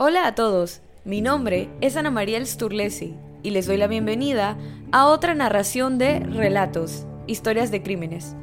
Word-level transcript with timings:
Hola 0.00 0.28
a 0.28 0.34
todos, 0.36 0.80
mi 1.04 1.20
nombre 1.20 1.68
es 1.80 1.96
Ana 1.96 2.12
María 2.12 2.38
Sturlesi 2.46 3.16
y 3.42 3.50
les 3.50 3.66
doy 3.66 3.78
la 3.78 3.88
bienvenida 3.88 4.56
a 4.92 5.06
otra 5.06 5.34
narración 5.34 5.98
de 5.98 6.20
Relatos, 6.20 7.04
historias 7.26 7.72
de 7.72 7.82
crímenes. 7.82 8.36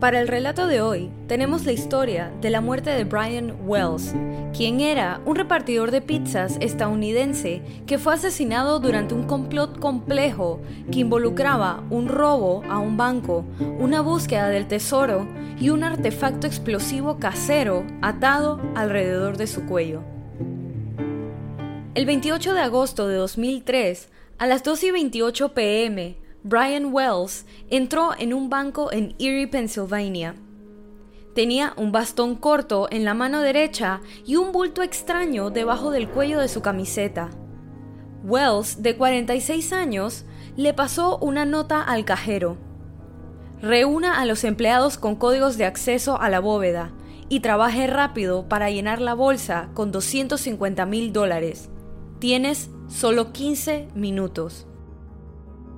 Para 0.00 0.20
el 0.20 0.26
relato 0.26 0.66
de 0.66 0.80
hoy 0.80 1.12
tenemos 1.28 1.64
la 1.64 1.70
historia 1.70 2.32
de 2.40 2.50
la 2.50 2.60
muerte 2.60 2.90
de 2.90 3.04
Brian 3.04 3.54
Wells, 3.68 4.16
quien 4.52 4.80
era 4.80 5.20
un 5.24 5.36
repartidor 5.36 5.92
de 5.92 6.00
pizzas 6.00 6.56
estadounidense 6.58 7.62
que 7.86 7.98
fue 7.98 8.14
asesinado 8.14 8.80
durante 8.80 9.14
un 9.14 9.28
complot 9.28 9.78
complejo 9.78 10.58
que 10.90 10.98
involucraba 10.98 11.84
un 11.88 12.08
robo 12.08 12.64
a 12.68 12.80
un 12.80 12.96
banco, 12.96 13.44
una 13.78 14.00
búsqueda 14.00 14.48
del 14.48 14.66
tesoro 14.66 15.24
y 15.60 15.70
un 15.70 15.84
artefacto 15.84 16.48
explosivo 16.48 17.18
casero 17.20 17.86
atado 18.02 18.60
alrededor 18.74 19.36
de 19.36 19.46
su 19.46 19.64
cuello. 19.64 20.17
El 21.94 22.04
28 22.04 22.52
de 22.52 22.60
agosto 22.60 23.08
de 23.08 23.16
2003, 23.16 24.10
a 24.38 24.46
las 24.46 24.62
2 24.62 24.84
y 24.84 24.90
28 24.90 25.54
pm, 25.54 26.16
Brian 26.44 26.92
Wells 26.92 27.46
entró 27.70 28.10
en 28.16 28.34
un 28.34 28.50
banco 28.50 28.92
en 28.92 29.16
Erie, 29.18 29.48
Pennsylvania. 29.48 30.36
Tenía 31.34 31.72
un 31.76 31.90
bastón 31.90 32.36
corto 32.36 32.88
en 32.90 33.04
la 33.04 33.14
mano 33.14 33.40
derecha 33.40 34.00
y 34.26 34.36
un 34.36 34.52
bulto 34.52 34.82
extraño 34.82 35.50
debajo 35.50 35.90
del 35.90 36.08
cuello 36.08 36.38
de 36.38 36.48
su 36.48 36.60
camiseta. 36.60 37.30
Wells, 38.22 38.82
de 38.82 38.96
46 38.96 39.72
años, 39.72 40.24
le 40.56 40.74
pasó 40.74 41.18
una 41.18 41.46
nota 41.46 41.82
al 41.82 42.04
cajero. 42.04 42.58
Reúna 43.62 44.20
a 44.20 44.26
los 44.26 44.44
empleados 44.44 44.98
con 44.98 45.16
códigos 45.16 45.56
de 45.56 45.64
acceso 45.64 46.20
a 46.20 46.28
la 46.28 46.38
bóveda 46.38 46.92
y 47.28 47.40
trabaje 47.40 47.86
rápido 47.86 48.46
para 48.46 48.70
llenar 48.70 49.00
la 49.00 49.14
bolsa 49.14 49.70
con 49.74 49.90
250 49.90 50.86
mil 50.86 51.12
dólares. 51.12 51.70
Tienes 52.18 52.68
solo 52.88 53.32
15 53.32 53.90
minutos. 53.94 54.66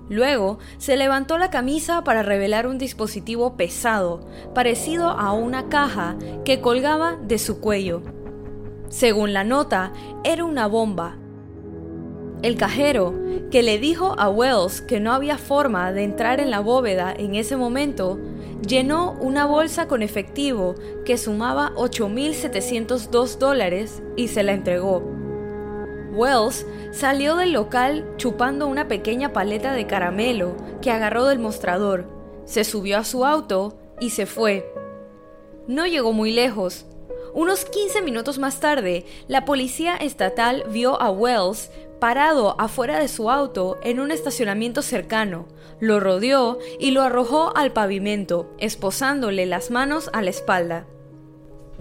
Luego 0.09 0.59
se 0.79 0.97
levantó 0.97 1.37
la 1.37 1.51
camisa 1.51 2.03
para 2.03 2.23
revelar 2.23 2.67
un 2.67 2.79
dispositivo 2.79 3.57
pesado, 3.57 4.27
parecido 4.55 5.11
a 5.11 5.33
una 5.33 5.69
caja, 5.69 6.17
que 6.45 6.63
colgaba 6.63 7.17
de 7.17 7.39
su 7.39 7.61
cuello. 7.61 8.03
Según 8.89 9.35
la 9.35 9.45
nota, 9.45 9.93
era 10.25 10.45
una 10.45 10.67
bomba. 10.67 11.19
El 12.43 12.57
cajero, 12.57 13.15
que 13.51 13.63
le 13.63 13.79
dijo 13.79 14.19
a 14.19 14.31
Wells 14.31 14.81
que 14.81 14.99
no 14.99 15.13
había 15.13 15.37
forma 15.37 15.93
de 15.93 16.05
entrar 16.05 16.41
en 16.41 16.51
la 16.51 16.61
bóveda 16.61 17.13
en 17.17 17.35
ese 17.35 17.59
momento, 17.59 18.19
llenó 18.67 19.13
una 19.21 19.45
bolsa 19.45 19.89
con 19.89 20.03
efectivo 20.03 20.75
que 21.05 21.19
sumaba 21.19 21.73
8.702 21.77 23.37
dólares 23.37 24.03
y 24.17 24.29
se 24.29 24.43
la 24.43 24.53
entregó. 24.53 25.10
Wells 26.13 26.67
salió 26.93 27.37
del 27.37 27.53
local 27.53 28.15
chupando 28.17 28.67
una 28.67 28.89
pequeña 28.89 29.33
paleta 29.33 29.73
de 29.73 29.87
caramelo 29.87 30.57
que 30.83 30.91
agarró 30.91 31.27
del 31.27 31.39
mostrador, 31.39 32.07
se 32.45 32.65
subió 32.65 32.99
a 32.99 33.05
su 33.05 33.25
auto 33.25 33.79
y 34.01 34.11
se 34.11 34.27
fue. 34.27 34.73
No 35.67 35.87
llegó 35.87 36.13
muy 36.13 36.33
lejos. 36.33 36.87
Unos 37.33 37.65
15 37.65 38.03
minutos 38.03 38.39
más 38.39 38.59
tarde, 38.59 39.07
la 39.29 39.45
policía 39.45 39.97
estatal 39.97 40.65
vio 40.69 41.01
a 41.01 41.11
Wells 41.11 41.71
parado 42.01 42.57
afuera 42.59 42.99
de 42.99 43.07
su 43.07 43.31
auto 43.31 43.79
en 43.85 44.01
un 44.01 44.11
estacionamiento 44.11 44.83
cercano, 44.83 45.47
lo 45.79 46.01
rodeó 46.01 46.59
y 46.81 46.91
lo 46.91 47.03
arrojó 47.03 47.57
al 47.57 47.73
pavimento, 47.73 48.51
esposándole 48.59 49.47
las 49.47 49.71
manos 49.71 50.11
a 50.13 50.23
la 50.23 50.31
espalda. 50.31 50.87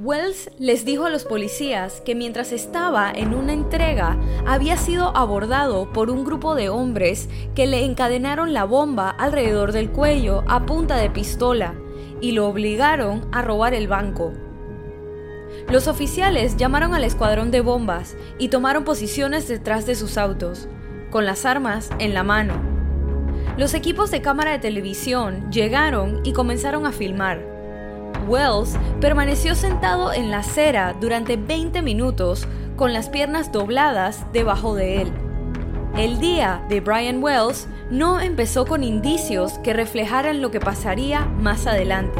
Wells 0.01 0.49
les 0.57 0.85
dijo 0.85 1.07
a 1.07 1.09
los 1.09 1.25
policías 1.25 1.99
que 1.99 2.15
mientras 2.15 2.53
estaba 2.53 3.11
en 3.11 3.33
una 3.33 3.51
entrega 3.51 4.17
había 4.47 4.77
sido 4.77 5.13
abordado 5.15 5.91
por 5.91 6.09
un 6.09 6.23
grupo 6.23 6.55
de 6.55 6.69
hombres 6.69 7.27
que 7.53 7.67
le 7.67 7.83
encadenaron 7.83 8.53
la 8.53 8.63
bomba 8.63 9.09
alrededor 9.09 9.73
del 9.73 9.91
cuello 9.91 10.45
a 10.47 10.65
punta 10.65 10.95
de 10.95 11.09
pistola 11.09 11.75
y 12.21 12.31
lo 12.31 12.47
obligaron 12.47 13.27
a 13.33 13.41
robar 13.41 13.73
el 13.73 13.89
banco. 13.89 14.31
Los 15.69 15.89
oficiales 15.89 16.55
llamaron 16.55 16.95
al 16.95 17.03
escuadrón 17.03 17.51
de 17.51 17.59
bombas 17.59 18.15
y 18.37 18.47
tomaron 18.47 18.85
posiciones 18.85 19.49
detrás 19.49 19.85
de 19.85 19.95
sus 19.95 20.17
autos, 20.17 20.69
con 21.11 21.25
las 21.25 21.45
armas 21.45 21.89
en 21.99 22.13
la 22.13 22.23
mano. 22.23 22.53
Los 23.57 23.73
equipos 23.73 24.11
de 24.11 24.21
cámara 24.21 24.51
de 24.51 24.59
televisión 24.59 25.51
llegaron 25.51 26.21
y 26.23 26.31
comenzaron 26.31 26.85
a 26.85 26.93
filmar. 26.93 27.58
Wells 28.29 28.77
permaneció 29.01 29.55
sentado 29.55 30.13
en 30.13 30.29
la 30.29 30.39
acera 30.39 30.95
durante 31.01 31.35
20 31.35 31.81
minutos 31.81 32.47
con 32.75 32.93
las 32.93 33.09
piernas 33.09 33.51
dobladas 33.51 34.31
debajo 34.31 34.75
de 34.75 35.01
él. 35.01 35.11
El 35.97 36.19
día 36.19 36.63
de 36.69 36.79
Brian 36.79 37.23
Wells 37.23 37.67
no 37.89 38.21
empezó 38.21 38.65
con 38.65 38.83
indicios 38.83 39.57
que 39.59 39.73
reflejaran 39.73 40.41
lo 40.41 40.51
que 40.51 40.59
pasaría 40.59 41.25
más 41.25 41.65
adelante. 41.65 42.19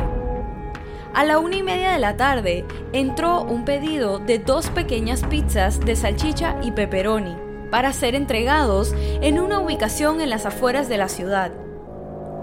A 1.13 1.23
la 1.25 1.37
una 1.37 1.57
y 1.57 1.63
media 1.63 1.91
de 1.91 1.99
la 1.99 2.17
tarde 2.17 2.65
entró 2.91 3.43
un 3.43 3.63
pedido 3.63 4.17
de 4.17 4.39
dos 4.39 4.69
pequeñas 4.71 5.23
pizzas 5.23 5.79
de 5.79 5.95
salchicha 5.95 6.55
y 6.63 6.71
pepperoni 6.71 7.35
para 7.69 7.93
ser 7.93 8.15
entregados 8.15 8.95
en 9.21 9.39
una 9.39 9.59
ubicación 9.59 10.21
en 10.21 10.31
las 10.31 10.47
afueras 10.47 10.89
de 10.89 10.97
la 10.97 11.07
ciudad. 11.07 11.51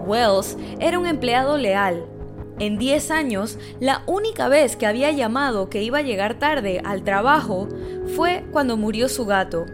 Wells 0.07 0.57
era 0.79 1.01
un 1.01 1.07
empleado 1.07 1.59
leal 1.59 2.07
en 2.59 2.79
10 2.79 3.11
años, 3.11 3.59
la 3.81 4.03
única 4.07 4.49
vez 4.49 4.77
que 4.77 4.87
había 4.87 5.11
llamado 5.11 5.69
que 5.69 5.83
iba 5.83 5.99
a 5.99 6.03
llegar 6.03 6.39
tarde 6.39 6.81
al 6.85 7.05
trabajo 7.05 7.69
fue 8.15 8.45
cuando 8.51 8.77
murió 8.77 9.09
su 9.09 9.27
gato. 9.27 9.67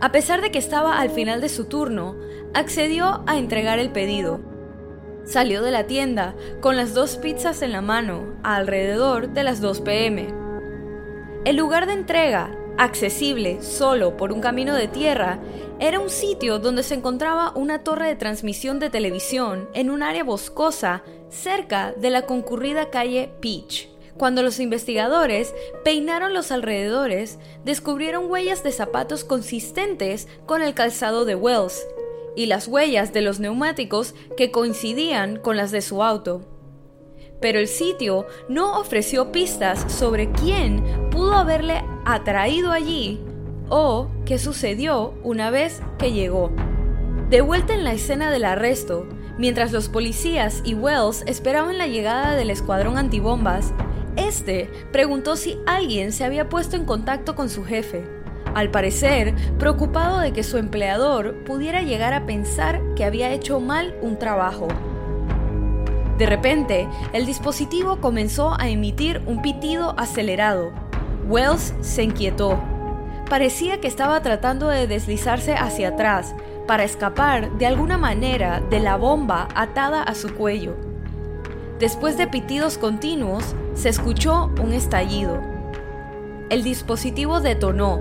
A 0.00 0.10
pesar 0.10 0.40
de 0.40 0.50
que 0.50 0.58
estaba 0.58 0.98
al 0.98 1.10
final 1.10 1.42
de 1.42 1.50
su 1.50 1.66
turno, 1.66 2.16
accedió 2.54 3.22
a 3.26 3.36
entregar 3.36 3.78
el 3.78 3.90
pedido. 3.90 4.40
Salió 5.24 5.62
de 5.62 5.70
la 5.70 5.86
tienda 5.86 6.34
con 6.60 6.76
las 6.76 6.94
dos 6.94 7.16
pizzas 7.16 7.60
en 7.60 7.72
la 7.72 7.82
mano 7.82 8.24
alrededor 8.42 9.28
de 9.28 9.44
las 9.44 9.60
2 9.60 9.82
pm. 9.82 10.28
El 11.44 11.56
lugar 11.56 11.86
de 11.86 11.92
entrega 11.92 12.50
accesible 12.78 13.62
solo 13.62 14.16
por 14.16 14.32
un 14.32 14.40
camino 14.40 14.74
de 14.74 14.88
tierra, 14.88 15.38
era 15.78 16.00
un 16.00 16.10
sitio 16.10 16.58
donde 16.58 16.82
se 16.82 16.94
encontraba 16.94 17.52
una 17.54 17.84
torre 17.84 18.08
de 18.08 18.16
transmisión 18.16 18.78
de 18.78 18.90
televisión 18.90 19.68
en 19.74 19.90
un 19.90 20.02
área 20.02 20.24
boscosa 20.24 21.02
cerca 21.28 21.92
de 21.92 22.10
la 22.10 22.22
concurrida 22.22 22.90
calle 22.90 23.30
Peach. 23.40 23.88
Cuando 24.16 24.42
los 24.42 24.60
investigadores 24.60 25.54
peinaron 25.84 26.34
los 26.34 26.52
alrededores, 26.52 27.38
descubrieron 27.64 28.30
huellas 28.30 28.62
de 28.62 28.72
zapatos 28.72 29.24
consistentes 29.24 30.28
con 30.44 30.60
el 30.60 30.74
calzado 30.74 31.24
de 31.24 31.34
Wells 31.34 31.86
y 32.36 32.46
las 32.46 32.68
huellas 32.68 33.12
de 33.12 33.22
los 33.22 33.40
neumáticos 33.40 34.14
que 34.36 34.50
coincidían 34.50 35.36
con 35.36 35.56
las 35.56 35.70
de 35.70 35.80
su 35.80 36.02
auto 36.02 36.42
pero 37.40 37.58
el 37.58 37.68
sitio 37.68 38.26
no 38.48 38.78
ofreció 38.78 39.32
pistas 39.32 39.90
sobre 39.92 40.30
quién 40.30 40.82
pudo 41.10 41.34
haberle 41.34 41.82
atraído 42.04 42.72
allí 42.72 43.20
o 43.68 44.08
qué 44.26 44.38
sucedió 44.38 45.14
una 45.22 45.50
vez 45.50 45.80
que 45.98 46.12
llegó. 46.12 46.50
De 47.30 47.40
vuelta 47.40 47.74
en 47.74 47.84
la 47.84 47.92
escena 47.92 48.30
del 48.30 48.44
arresto, 48.44 49.06
mientras 49.38 49.72
los 49.72 49.88
policías 49.88 50.60
y 50.64 50.74
Wells 50.74 51.22
esperaban 51.26 51.78
la 51.78 51.86
llegada 51.86 52.34
del 52.34 52.50
escuadrón 52.50 52.98
antibombas, 52.98 53.72
este 54.16 54.68
preguntó 54.92 55.36
si 55.36 55.58
alguien 55.66 56.12
se 56.12 56.24
había 56.24 56.48
puesto 56.48 56.76
en 56.76 56.84
contacto 56.84 57.36
con 57.36 57.48
su 57.48 57.64
jefe, 57.64 58.04
al 58.54 58.70
parecer 58.70 59.34
preocupado 59.58 60.18
de 60.18 60.32
que 60.32 60.42
su 60.42 60.58
empleador 60.58 61.44
pudiera 61.44 61.82
llegar 61.82 62.12
a 62.12 62.26
pensar 62.26 62.82
que 62.96 63.04
había 63.04 63.30
hecho 63.30 63.60
mal 63.60 63.96
un 64.02 64.18
trabajo. 64.18 64.66
De 66.20 66.26
repente, 66.26 66.86
el 67.14 67.24
dispositivo 67.24 67.96
comenzó 67.96 68.52
a 68.60 68.68
emitir 68.68 69.22
un 69.24 69.40
pitido 69.40 69.94
acelerado. 69.98 70.70
Wells 71.26 71.72
se 71.80 72.02
inquietó. 72.02 72.60
Parecía 73.30 73.80
que 73.80 73.88
estaba 73.88 74.20
tratando 74.20 74.68
de 74.68 74.86
deslizarse 74.86 75.54
hacia 75.54 75.88
atrás 75.88 76.34
para 76.66 76.84
escapar 76.84 77.56
de 77.56 77.64
alguna 77.64 77.96
manera 77.96 78.60
de 78.68 78.80
la 78.80 78.96
bomba 78.96 79.48
atada 79.54 80.02
a 80.02 80.14
su 80.14 80.34
cuello. 80.34 80.76
Después 81.78 82.18
de 82.18 82.26
pitidos 82.26 82.76
continuos, 82.76 83.54
se 83.72 83.88
escuchó 83.88 84.50
un 84.62 84.74
estallido. 84.74 85.40
El 86.50 86.62
dispositivo 86.62 87.40
detonó, 87.40 87.98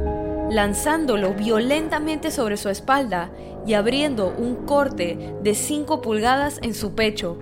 lanzándolo 0.52 1.36
violentamente 1.36 2.32
sobre 2.32 2.58
su 2.58 2.68
espalda 2.68 3.30
y 3.66 3.76
abriendo 3.76 4.36
un 4.38 4.66
corte 4.66 5.36
de 5.42 5.56
5 5.56 6.02
pulgadas 6.02 6.60
en 6.62 6.74
su 6.74 6.96
pecho, 6.96 7.38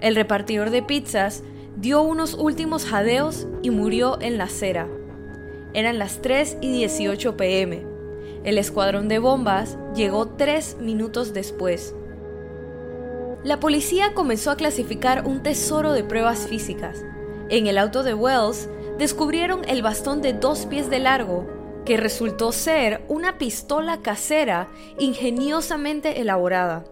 el 0.00 0.14
repartidor 0.14 0.70
de 0.70 0.82
pizzas 0.82 1.42
dio 1.76 2.02
unos 2.02 2.34
últimos 2.34 2.84
jadeos 2.84 3.46
y 3.62 3.70
murió 3.70 4.18
en 4.20 4.38
la 4.38 4.44
acera. 4.44 4.88
Eran 5.74 5.98
las 5.98 6.22
3 6.22 6.58
y 6.60 6.72
18 6.72 7.36
pm. 7.36 7.86
El 8.44 8.58
escuadrón 8.58 9.08
de 9.08 9.18
bombas 9.18 9.76
llegó 9.94 10.28
tres 10.28 10.76
minutos 10.80 11.34
después. 11.34 11.94
La 13.42 13.60
policía 13.60 14.14
comenzó 14.14 14.50
a 14.50 14.56
clasificar 14.56 15.26
un 15.26 15.42
tesoro 15.42 15.92
de 15.92 16.04
pruebas 16.04 16.46
físicas. 16.46 17.04
En 17.48 17.66
el 17.66 17.78
auto 17.78 18.02
de 18.02 18.14
Wells 18.14 18.68
descubrieron 18.98 19.62
el 19.68 19.82
bastón 19.82 20.22
de 20.22 20.32
dos 20.32 20.66
pies 20.66 20.90
de 20.90 20.98
largo, 20.98 21.46
que 21.84 21.96
resultó 21.96 22.52
ser 22.52 23.04
una 23.08 23.38
pistola 23.38 24.00
casera 24.02 24.68
ingeniosamente 24.98 26.20
elaborada. 26.20 26.84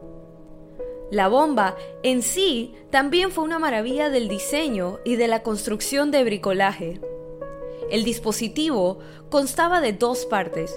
La 1.14 1.28
bomba 1.28 1.76
en 2.02 2.22
sí 2.22 2.74
también 2.90 3.30
fue 3.30 3.44
una 3.44 3.60
maravilla 3.60 4.10
del 4.10 4.26
diseño 4.26 4.98
y 5.04 5.14
de 5.14 5.28
la 5.28 5.44
construcción 5.44 6.10
de 6.10 6.24
bricolaje. 6.24 7.00
El 7.88 8.02
dispositivo 8.02 8.98
constaba 9.30 9.80
de 9.80 9.92
dos 9.92 10.26
partes, 10.26 10.76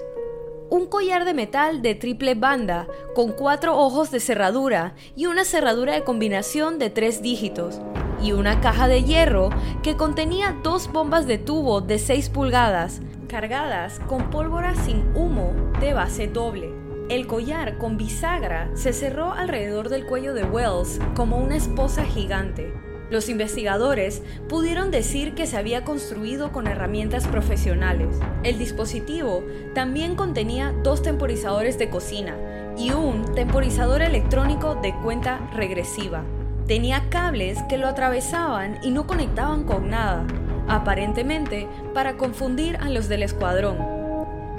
un 0.70 0.86
collar 0.86 1.24
de 1.24 1.34
metal 1.34 1.82
de 1.82 1.96
triple 1.96 2.36
banda 2.36 2.86
con 3.16 3.32
cuatro 3.32 3.76
ojos 3.76 4.12
de 4.12 4.20
cerradura 4.20 4.94
y 5.16 5.26
una 5.26 5.44
cerradura 5.44 5.94
de 5.94 6.04
combinación 6.04 6.78
de 6.78 6.90
tres 6.90 7.20
dígitos, 7.20 7.80
y 8.22 8.30
una 8.30 8.60
caja 8.60 8.86
de 8.86 9.02
hierro 9.02 9.50
que 9.82 9.96
contenía 9.96 10.56
dos 10.62 10.92
bombas 10.92 11.26
de 11.26 11.38
tubo 11.38 11.80
de 11.80 11.98
6 11.98 12.28
pulgadas 12.28 13.00
cargadas 13.28 13.98
con 14.06 14.30
pólvora 14.30 14.76
sin 14.76 15.16
humo 15.16 15.52
de 15.80 15.94
base 15.94 16.28
doble. 16.28 16.87
El 17.08 17.26
collar 17.26 17.78
con 17.78 17.96
bisagra 17.96 18.68
se 18.74 18.92
cerró 18.92 19.32
alrededor 19.32 19.88
del 19.88 20.04
cuello 20.04 20.34
de 20.34 20.44
Wells 20.44 21.00
como 21.16 21.38
una 21.38 21.56
esposa 21.56 22.04
gigante. 22.04 22.70
Los 23.10 23.30
investigadores 23.30 24.20
pudieron 24.46 24.90
decir 24.90 25.34
que 25.34 25.46
se 25.46 25.56
había 25.56 25.84
construido 25.84 26.52
con 26.52 26.66
herramientas 26.66 27.26
profesionales. 27.26 28.08
El 28.44 28.58
dispositivo 28.58 29.42
también 29.74 30.16
contenía 30.16 30.74
dos 30.84 31.00
temporizadores 31.00 31.78
de 31.78 31.88
cocina 31.88 32.36
y 32.76 32.90
un 32.90 33.34
temporizador 33.34 34.02
electrónico 34.02 34.74
de 34.74 34.94
cuenta 35.02 35.48
regresiva. 35.54 36.24
Tenía 36.66 37.08
cables 37.08 37.58
que 37.70 37.78
lo 37.78 37.86
atravesaban 37.86 38.80
y 38.82 38.90
no 38.90 39.06
conectaban 39.06 39.64
con 39.64 39.88
nada, 39.88 40.26
aparentemente 40.68 41.66
para 41.94 42.18
confundir 42.18 42.76
a 42.76 42.90
los 42.90 43.08
del 43.08 43.22
escuadrón. 43.22 43.97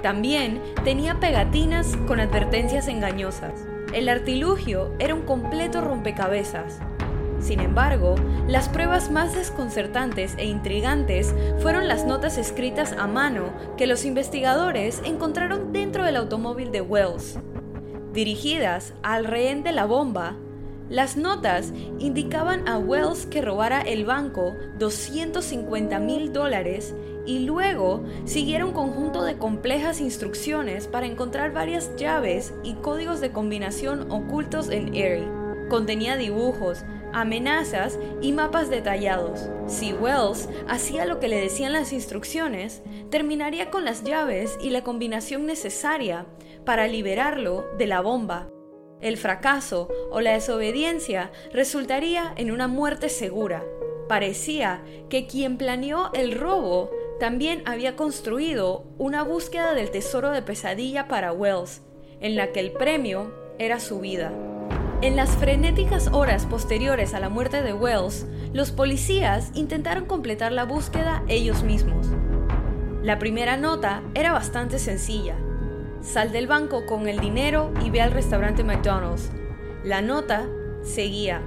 También 0.01 0.61
tenía 0.83 1.19
pegatinas 1.19 1.97
con 2.07 2.19
advertencias 2.19 2.87
engañosas. 2.87 3.65
El 3.93 4.07
artilugio 4.07 4.93
era 4.99 5.13
un 5.13 5.23
completo 5.23 5.81
rompecabezas. 5.81 6.79
Sin 7.41 7.59
embargo, 7.59 8.15
las 8.47 8.69
pruebas 8.69 9.11
más 9.11 9.33
desconcertantes 9.33 10.35
e 10.37 10.45
intrigantes 10.45 11.33
fueron 11.59 11.87
las 11.87 12.05
notas 12.05 12.37
escritas 12.37 12.93
a 12.93 13.07
mano 13.07 13.53
que 13.77 13.87
los 13.87 14.05
investigadores 14.05 15.01
encontraron 15.05 15.71
dentro 15.71 16.03
del 16.03 16.17
automóvil 16.17 16.71
de 16.71 16.81
Wells. 16.81 17.37
Dirigidas 18.13 18.93
al 19.03 19.25
rehén 19.25 19.63
de 19.63 19.71
la 19.71 19.85
bomba, 19.85 20.35
las 20.89 21.17
notas 21.17 21.71
indicaban 21.99 22.67
a 22.67 22.77
Wells 22.77 23.25
que 23.27 23.41
robara 23.41 23.81
el 23.81 24.05
banco 24.05 24.55
250 24.79 25.99
mil 25.99 26.33
dólares 26.33 26.95
y 27.29 27.45
luego 27.45 28.03
siguiera 28.25 28.65
un 28.65 28.71
conjunto 28.71 29.23
de 29.23 29.37
complejas 29.37 30.01
instrucciones 30.01 30.87
para 30.87 31.05
encontrar 31.05 31.53
varias 31.53 31.95
llaves 31.95 32.55
y 32.63 32.73
códigos 32.73 33.21
de 33.21 33.31
combinación 33.31 34.11
ocultos 34.11 34.69
en 34.71 34.95
Erie. 34.95 35.27
Contenía 35.69 36.17
dibujos, 36.17 36.83
amenazas 37.13 37.99
y 38.19 38.31
mapas 38.31 38.71
detallados. 38.71 39.47
Si 39.67 39.93
Wells 39.93 40.49
hacía 40.67 41.05
lo 41.05 41.19
que 41.19 41.27
le 41.27 41.39
decían 41.39 41.71
las 41.71 41.93
instrucciones, 41.93 42.81
terminaría 43.11 43.69
con 43.69 43.85
las 43.85 44.03
llaves 44.03 44.57
y 44.59 44.71
la 44.71 44.83
combinación 44.83 45.45
necesaria 45.45 46.25
para 46.65 46.87
liberarlo 46.87 47.67
de 47.77 47.85
la 47.85 48.01
bomba. 48.01 48.49
El 49.01 49.17
fracaso 49.17 49.87
o 50.09 50.19
la 50.19 50.31
desobediencia 50.31 51.31
resultaría 51.53 52.33
en 52.37 52.49
una 52.49 52.67
muerte 52.67 53.07
segura. 53.07 53.63
Parecía 54.07 54.83
que 55.09 55.27
quien 55.27 55.59
planeó 55.59 56.09
el 56.13 56.31
robo 56.31 56.89
también 57.19 57.63
había 57.65 57.95
construido 57.95 58.85
una 58.97 59.23
búsqueda 59.23 59.73
del 59.73 59.91
tesoro 59.91 60.31
de 60.31 60.41
pesadilla 60.41 61.07
para 61.07 61.33
Wells, 61.33 61.81
en 62.21 62.35
la 62.35 62.51
que 62.51 62.61
el 62.61 62.71
premio 62.71 63.33
era 63.59 63.79
su 63.79 63.99
vida. 63.99 64.31
En 65.01 65.15
las 65.15 65.31
frenéticas 65.37 66.07
horas 66.07 66.45
posteriores 66.45 67.13
a 67.13 67.19
la 67.19 67.29
muerte 67.29 67.61
de 67.61 67.73
Wells, 67.73 68.25
los 68.53 68.71
policías 68.71 69.51
intentaron 69.53 70.05
completar 70.05 70.51
la 70.51 70.63
búsqueda 70.63 71.23
ellos 71.27 71.63
mismos. 71.63 72.07
La 73.03 73.19
primera 73.19 73.57
nota 73.57 74.01
era 74.13 74.31
bastante 74.31 74.79
sencilla. 74.79 75.35
Sal 76.01 76.31
del 76.31 76.47
banco 76.47 76.85
con 76.85 77.07
el 77.07 77.19
dinero 77.19 77.73
y 77.85 77.89
ve 77.89 78.01
al 78.01 78.11
restaurante 78.11 78.63
McDonald's. 78.63 79.31
La 79.83 80.01
nota 80.01 80.47
seguía. 80.83 81.41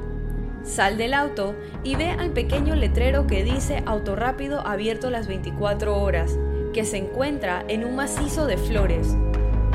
Sal 0.64 0.96
del 0.96 1.12
auto 1.12 1.54
y 1.82 1.96
ve 1.96 2.10
al 2.10 2.30
pequeño 2.30 2.76
letrero 2.76 3.26
que 3.26 3.42
dice 3.42 3.82
auto 3.84 4.14
rápido 4.14 4.66
abierto 4.66 5.10
las 5.10 5.26
24 5.26 6.00
horas, 6.00 6.38
que 6.72 6.84
se 6.84 6.98
encuentra 6.98 7.64
en 7.68 7.84
un 7.84 7.96
macizo 7.96 8.46
de 8.46 8.56
flores. 8.56 9.16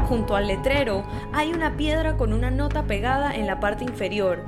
Junto 0.08 0.36
al 0.36 0.48
letrero 0.48 1.06
hay 1.34 1.52
una 1.54 1.76
piedra 1.76 2.16
con 2.16 2.32
una 2.32 2.52
nota 2.52 2.84
pegada 2.84 3.36
en 3.36 3.48
la 3.48 3.60
parte 3.60 3.84
inferior. 3.84 4.40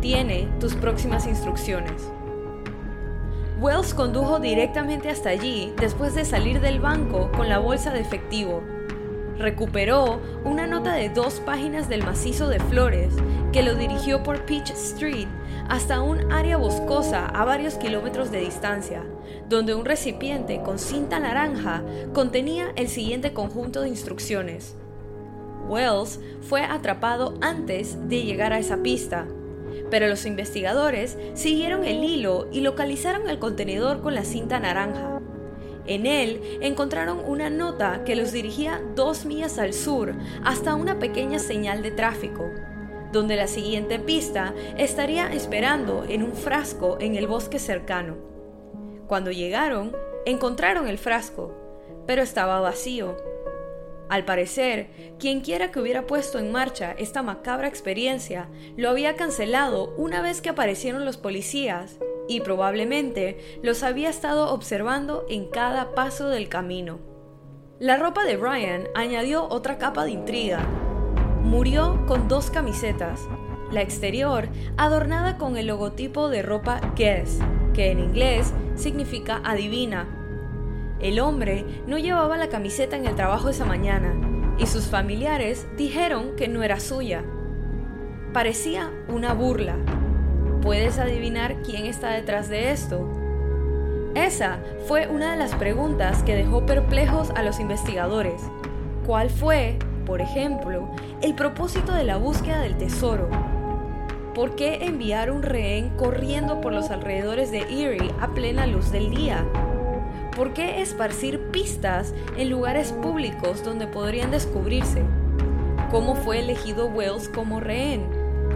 Tiene 0.00 0.48
tus 0.60 0.74
próximas 0.74 1.26
instrucciones. 1.26 2.10
Wells 3.60 3.92
condujo 3.92 4.40
directamente 4.40 5.10
hasta 5.10 5.30
allí 5.30 5.72
después 5.78 6.14
de 6.14 6.24
salir 6.24 6.60
del 6.60 6.80
banco 6.80 7.30
con 7.32 7.48
la 7.48 7.58
bolsa 7.58 7.90
de 7.92 8.00
efectivo 8.00 8.62
recuperó 9.38 10.20
una 10.44 10.66
nota 10.66 10.94
de 10.94 11.08
dos 11.08 11.40
páginas 11.40 11.88
del 11.88 12.04
macizo 12.04 12.48
de 12.48 12.58
flores 12.60 13.14
que 13.52 13.62
lo 13.62 13.74
dirigió 13.74 14.22
por 14.22 14.44
Peach 14.46 14.70
Street 14.70 15.28
hasta 15.68 16.00
un 16.00 16.32
área 16.32 16.56
boscosa 16.56 17.26
a 17.26 17.44
varios 17.44 17.74
kilómetros 17.74 18.30
de 18.30 18.40
distancia, 18.40 19.04
donde 19.48 19.74
un 19.74 19.84
recipiente 19.84 20.62
con 20.62 20.78
cinta 20.78 21.18
naranja 21.18 21.82
contenía 22.12 22.72
el 22.76 22.88
siguiente 22.88 23.32
conjunto 23.32 23.82
de 23.82 23.88
instrucciones. 23.88 24.76
Wells 25.68 26.20
fue 26.42 26.62
atrapado 26.62 27.34
antes 27.40 28.08
de 28.08 28.22
llegar 28.22 28.52
a 28.52 28.58
esa 28.58 28.78
pista, 28.78 29.26
pero 29.90 30.08
los 30.08 30.26
investigadores 30.26 31.18
siguieron 31.34 31.84
el 31.84 32.02
hilo 32.04 32.48
y 32.52 32.60
localizaron 32.60 33.28
el 33.28 33.38
contenedor 33.38 34.00
con 34.00 34.14
la 34.14 34.24
cinta 34.24 34.60
naranja. 34.60 35.20
En 35.86 36.06
él 36.06 36.40
encontraron 36.60 37.20
una 37.24 37.50
nota 37.50 38.02
que 38.04 38.16
los 38.16 38.32
dirigía 38.32 38.82
dos 38.96 39.24
millas 39.24 39.58
al 39.58 39.72
sur 39.72 40.14
hasta 40.44 40.74
una 40.74 40.98
pequeña 40.98 41.38
señal 41.38 41.82
de 41.82 41.92
tráfico, 41.92 42.50
donde 43.16 43.36
la 43.36 43.46
siguiente 43.46 43.98
pista 43.98 44.54
estaría 44.76 45.32
esperando 45.32 46.04
en 46.06 46.22
un 46.22 46.34
frasco 46.34 46.98
en 47.00 47.16
el 47.16 47.26
bosque 47.26 47.58
cercano. 47.58 48.16
Cuando 49.06 49.30
llegaron, 49.30 49.96
encontraron 50.26 50.86
el 50.86 50.98
frasco, 50.98 51.54
pero 52.06 52.22
estaba 52.22 52.60
vacío. 52.60 53.16
Al 54.10 54.26
parecer, 54.26 55.14
quienquiera 55.18 55.72
que 55.72 55.80
hubiera 55.80 56.06
puesto 56.06 56.38
en 56.38 56.52
marcha 56.52 56.94
esta 56.98 57.22
macabra 57.22 57.68
experiencia 57.68 58.50
lo 58.76 58.90
había 58.90 59.16
cancelado 59.16 59.94
una 59.96 60.20
vez 60.20 60.42
que 60.42 60.50
aparecieron 60.50 61.06
los 61.06 61.16
policías 61.16 61.98
y 62.28 62.40
probablemente 62.40 63.58
los 63.62 63.82
había 63.82 64.10
estado 64.10 64.52
observando 64.52 65.24
en 65.30 65.48
cada 65.48 65.94
paso 65.94 66.28
del 66.28 66.50
camino. 66.50 66.98
La 67.78 67.96
ropa 67.96 68.24
de 68.24 68.36
Brian 68.36 68.88
añadió 68.94 69.48
otra 69.48 69.78
capa 69.78 70.04
de 70.04 70.10
intriga. 70.10 70.85
Murió 71.46 72.04
con 72.06 72.26
dos 72.26 72.50
camisetas, 72.50 73.20
la 73.70 73.80
exterior 73.80 74.48
adornada 74.76 75.38
con 75.38 75.56
el 75.56 75.68
logotipo 75.68 76.28
de 76.28 76.42
ropa 76.42 76.80
Guess, 76.96 77.38
que 77.72 77.92
en 77.92 78.00
inglés 78.00 78.52
significa 78.74 79.40
adivina. 79.44 80.06
El 80.98 81.20
hombre 81.20 81.64
no 81.86 81.98
llevaba 81.98 82.36
la 82.36 82.48
camiseta 82.48 82.96
en 82.96 83.06
el 83.06 83.14
trabajo 83.14 83.48
esa 83.48 83.64
mañana 83.64 84.12
y 84.58 84.66
sus 84.66 84.86
familiares 84.86 85.68
dijeron 85.76 86.34
que 86.36 86.48
no 86.48 86.64
era 86.64 86.80
suya. 86.80 87.24
Parecía 88.32 88.90
una 89.08 89.32
burla, 89.32 89.76
¿Puedes 90.62 90.98
adivinar 90.98 91.62
quién 91.62 91.86
está 91.86 92.10
detrás 92.10 92.48
de 92.48 92.72
esto? 92.72 93.08
Esa 94.16 94.58
fue 94.88 95.06
una 95.06 95.30
de 95.30 95.36
las 95.36 95.54
preguntas 95.54 96.24
que 96.24 96.34
dejó 96.34 96.66
perplejos 96.66 97.30
a 97.36 97.44
los 97.44 97.60
investigadores. 97.60 98.42
¿Cuál 99.06 99.30
fue, 99.30 99.78
por 100.06 100.22
ejemplo, 100.22 100.88
el 101.20 101.34
propósito 101.34 101.92
de 101.92 102.04
la 102.04 102.16
búsqueda 102.16 102.60
del 102.60 102.78
tesoro? 102.78 103.28
¿Por 104.34 104.54
qué 104.54 104.86
enviar 104.86 105.30
un 105.30 105.42
rehén 105.42 105.90
corriendo 105.96 106.60
por 106.60 106.72
los 106.72 106.90
alrededores 106.90 107.50
de 107.50 107.62
Erie 107.62 108.10
a 108.20 108.28
plena 108.28 108.66
luz 108.66 108.90
del 108.92 109.10
día? 109.10 109.44
¿Por 110.36 110.52
qué 110.52 110.80
esparcir 110.80 111.50
pistas 111.50 112.14
en 112.36 112.50
lugares 112.50 112.92
públicos 112.92 113.64
donde 113.64 113.86
podrían 113.86 114.30
descubrirse? 114.30 115.02
¿Cómo 115.90 116.14
fue 116.14 116.40
elegido 116.40 116.86
Wells 116.86 117.28
como 117.28 117.60
rehén? 117.60 118.06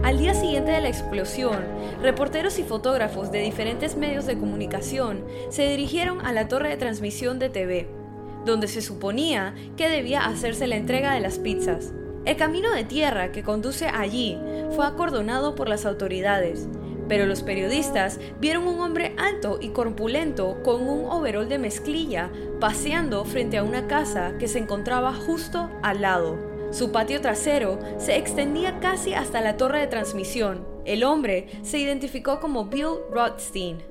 Al 0.03 0.17
día 0.17 0.33
siguiente 0.33 0.71
de 0.71 0.81
la 0.81 0.89
explosión, 0.89 1.57
reporteros 2.01 2.59
y 2.59 2.63
fotógrafos 2.63 3.31
de 3.31 3.39
diferentes 3.39 3.95
medios 3.95 4.25
de 4.25 4.37
comunicación 4.37 5.25
se 5.49 5.67
dirigieron 5.67 6.25
a 6.25 6.31
la 6.31 6.47
torre 6.47 6.69
de 6.69 6.77
transmisión 6.77 7.39
de 7.39 7.49
TV, 7.49 8.00
donde 8.45 8.67
se 8.67 8.81
suponía 8.81 9.55
que 9.77 9.89
debía 9.89 10.25
hacerse 10.25 10.67
la 10.67 10.75
entrega 10.75 11.13
de 11.13 11.19
las 11.19 11.39
pizzas. 11.39 11.93
El 12.25 12.37
camino 12.37 12.71
de 12.71 12.83
tierra 12.83 13.31
que 13.31 13.43
conduce 13.43 13.87
allí 13.87 14.37
fue 14.75 14.85
acordonado 14.85 15.55
por 15.55 15.67
las 15.67 15.85
autoridades, 15.85 16.67
pero 17.07 17.25
los 17.25 17.43
periodistas 17.43 18.19
vieron 18.39 18.67
un 18.67 18.79
hombre 18.79 19.15
alto 19.17 19.57
y 19.59 19.69
corpulento 19.69 20.61
con 20.63 20.87
un 20.87 21.09
overol 21.09 21.49
de 21.49 21.57
mezclilla 21.57 22.31
paseando 22.59 23.25
frente 23.25 23.57
a 23.57 23.63
una 23.63 23.87
casa 23.87 24.33
que 24.39 24.47
se 24.47 24.59
encontraba 24.59 25.13
justo 25.13 25.69
al 25.81 26.01
lado. 26.01 26.37
Su 26.71 26.93
patio 26.93 27.19
trasero 27.19 27.79
se 27.97 28.15
extendía 28.15 28.79
casi 28.79 29.13
hasta 29.13 29.41
la 29.41 29.57
torre 29.57 29.79
de 29.79 29.87
transmisión. 29.87 30.65
El 30.85 31.03
hombre 31.03 31.47
se 31.63 31.79
identificó 31.79 32.39
como 32.39 32.65
Bill 32.65 32.99
Rothstein. 33.11 33.83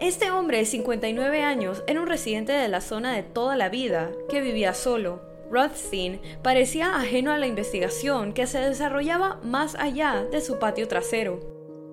Este 0.00 0.32
hombre 0.32 0.58
de 0.58 0.64
59 0.64 1.42
años 1.42 1.84
era 1.86 2.00
un 2.00 2.08
residente 2.08 2.52
de 2.52 2.68
la 2.68 2.80
zona 2.80 3.14
de 3.14 3.22
toda 3.22 3.56
la 3.56 3.68
vida, 3.68 4.10
que 4.28 4.40
vivía 4.40 4.74
solo. 4.74 5.22
Rothstein 5.50 6.20
parecía 6.42 6.96
ajeno 6.96 7.30
a 7.30 7.38
la 7.38 7.46
investigación 7.46 8.32
que 8.32 8.48
se 8.48 8.58
desarrollaba 8.58 9.38
más 9.44 9.76
allá 9.76 10.24
de 10.30 10.40
su 10.40 10.58
patio 10.58 10.88
trasero. 10.88 11.38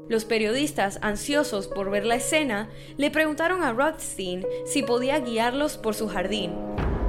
Los 0.10 0.25
periodistas, 0.25 0.98
ansiosos 1.03 1.67
por 1.67 1.91
ver 1.91 2.05
la 2.05 2.15
escena, 2.15 2.70
le 2.98 3.12
preguntaron 3.12 3.62
a 3.62 3.72
Rothstein 3.72 4.46
si 4.65 4.81
podía 4.81 5.20
guiarlos 5.20 5.77
por 5.77 5.93
su 5.93 6.08
jardín. 6.08 6.53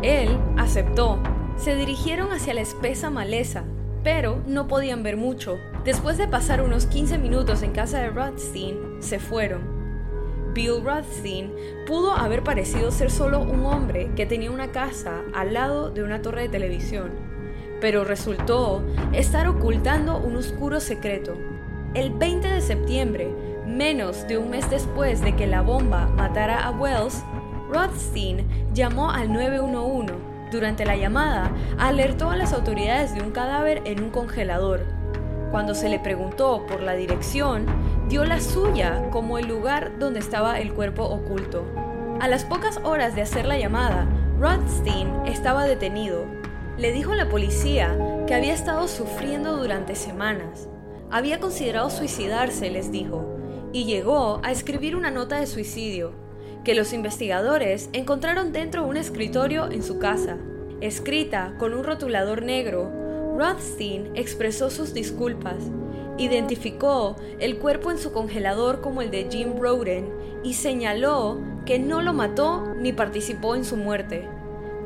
Él 0.02 0.28
aceptó. 0.58 1.22
Se 1.56 1.74
dirigieron 1.74 2.32
hacia 2.32 2.54
la 2.54 2.60
espesa 2.60 3.08
maleza, 3.08 3.64
pero 4.04 4.42
no 4.46 4.68
podían 4.68 5.02
ver 5.02 5.16
mucho. 5.16 5.58
Después 5.84 6.18
de 6.18 6.28
pasar 6.28 6.60
unos 6.60 6.86
15 6.86 7.18
minutos 7.18 7.62
en 7.62 7.72
casa 7.72 7.98
de 8.00 8.10
Rothstein, 8.10 8.78
se 9.00 9.18
fueron. 9.18 9.81
Bill 10.52 10.82
Rothstein 10.84 11.52
pudo 11.86 12.12
haber 12.12 12.42
parecido 12.42 12.90
ser 12.90 13.10
solo 13.10 13.40
un 13.40 13.64
hombre 13.66 14.10
que 14.16 14.26
tenía 14.26 14.50
una 14.50 14.72
casa 14.72 15.22
al 15.34 15.54
lado 15.54 15.90
de 15.90 16.02
una 16.02 16.22
torre 16.22 16.42
de 16.42 16.48
televisión, 16.48 17.10
pero 17.80 18.04
resultó 18.04 18.82
estar 19.12 19.48
ocultando 19.48 20.18
un 20.18 20.36
oscuro 20.36 20.80
secreto 20.80 21.36
el 21.94 22.10
20 22.10 22.48
de 22.48 22.60
septiembre, 22.62 23.28
menos 23.66 24.26
de 24.26 24.38
un 24.38 24.48
mes 24.48 24.68
después 24.70 25.20
de 25.20 25.36
que 25.36 25.46
la 25.46 25.60
bomba 25.60 26.06
matara 26.06 26.64
a 26.64 26.70
Wells, 26.70 27.22
Rothstein 27.70 28.46
llamó 28.72 29.10
al 29.10 29.30
911. 29.30 30.14
Durante 30.50 30.86
la 30.86 30.96
llamada, 30.96 31.50
alertó 31.78 32.30
a 32.30 32.36
las 32.36 32.54
autoridades 32.54 33.14
de 33.14 33.20
un 33.20 33.30
cadáver 33.30 33.82
en 33.84 34.02
un 34.02 34.10
congelador. 34.10 34.86
Cuando 35.50 35.74
se 35.74 35.90
le 35.90 35.98
preguntó 35.98 36.64
por 36.66 36.82
la 36.82 36.94
dirección, 36.94 37.66
dio 38.12 38.26
la 38.26 38.40
suya 38.40 39.08
como 39.10 39.38
el 39.38 39.48
lugar 39.48 39.98
donde 39.98 40.20
estaba 40.20 40.60
el 40.60 40.74
cuerpo 40.74 41.04
oculto. 41.04 41.64
A 42.20 42.28
las 42.28 42.44
pocas 42.44 42.78
horas 42.84 43.14
de 43.14 43.22
hacer 43.22 43.46
la 43.46 43.56
llamada, 43.56 44.06
Rothstein 44.38 45.08
estaba 45.24 45.64
detenido. 45.64 46.26
Le 46.76 46.92
dijo 46.92 47.14
la 47.14 47.30
policía 47.30 47.96
que 48.26 48.34
había 48.34 48.52
estado 48.52 48.86
sufriendo 48.86 49.56
durante 49.56 49.94
semanas 49.94 50.68
había 51.10 51.40
considerado 51.40 51.88
suicidarse, 51.88 52.70
les 52.70 52.92
dijo, 52.92 53.24
y 53.72 53.84
llegó 53.84 54.40
a 54.42 54.50
escribir 54.50 54.94
una 54.94 55.10
nota 55.10 55.38
de 55.38 55.46
suicidio, 55.46 56.12
que 56.64 56.74
los 56.74 56.92
investigadores 56.92 57.88
encontraron 57.94 58.52
dentro 58.52 58.82
de 58.82 58.88
un 58.88 58.96
escritorio 58.98 59.70
en 59.70 59.82
su 59.82 59.98
casa. 59.98 60.36
Escrita 60.82 61.54
con 61.58 61.72
un 61.72 61.84
rotulador 61.84 62.42
negro, 62.42 62.90
Rothstein 63.38 64.10
expresó 64.14 64.70
sus 64.70 64.92
disculpas, 64.94 65.70
identificó 66.24 67.16
el 67.38 67.58
cuerpo 67.58 67.90
en 67.90 67.98
su 67.98 68.12
congelador 68.12 68.80
como 68.80 69.02
el 69.02 69.10
de 69.10 69.28
Jim 69.30 69.58
Roden 69.58 70.12
y 70.42 70.54
señaló 70.54 71.38
que 71.66 71.78
no 71.78 72.02
lo 72.02 72.12
mató 72.12 72.74
ni 72.76 72.92
participó 72.92 73.54
en 73.54 73.64
su 73.64 73.76
muerte. 73.76 74.28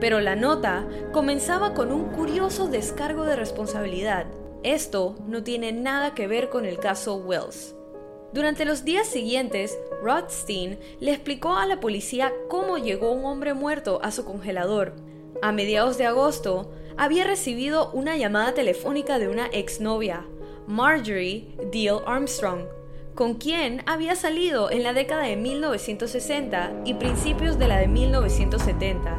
Pero 0.00 0.20
la 0.20 0.36
nota 0.36 0.86
comenzaba 1.12 1.74
con 1.74 1.92
un 1.92 2.06
curioso 2.06 2.68
descargo 2.68 3.24
de 3.24 3.36
responsabilidad 3.36 4.26
esto 4.66 5.14
no 5.28 5.44
tiene 5.44 5.70
nada 5.70 6.12
que 6.12 6.26
ver 6.26 6.48
con 6.48 6.64
el 6.64 6.80
caso 6.80 7.14
Wells. 7.18 7.76
Durante 8.32 8.64
los 8.64 8.84
días 8.84 9.06
siguientes, 9.06 9.78
Rothstein 10.02 10.80
le 10.98 11.12
explicó 11.12 11.54
a 11.54 11.66
la 11.66 11.78
policía 11.78 12.32
cómo 12.48 12.76
llegó 12.76 13.12
un 13.12 13.24
hombre 13.26 13.54
muerto 13.54 14.00
a 14.02 14.10
su 14.10 14.24
congelador. 14.24 14.94
A 15.40 15.52
mediados 15.52 15.98
de 15.98 16.06
agosto, 16.06 16.72
había 16.96 17.22
recibido 17.22 17.92
una 17.92 18.16
llamada 18.16 18.54
telefónica 18.54 19.20
de 19.20 19.28
una 19.28 19.46
exnovia, 19.46 20.26
Marjorie 20.68 21.46
Deal 21.70 22.02
Armstrong, 22.06 22.62
con 23.14 23.34
quien 23.34 23.82
había 23.86 24.16
salido 24.16 24.68
en 24.68 24.82
la 24.82 24.92
década 24.92 25.22
de 25.22 25.36
1960 25.36 26.82
y 26.84 26.94
principios 26.94 27.56
de 27.56 27.68
la 27.68 27.78
de 27.78 27.86
1970. 27.86 29.16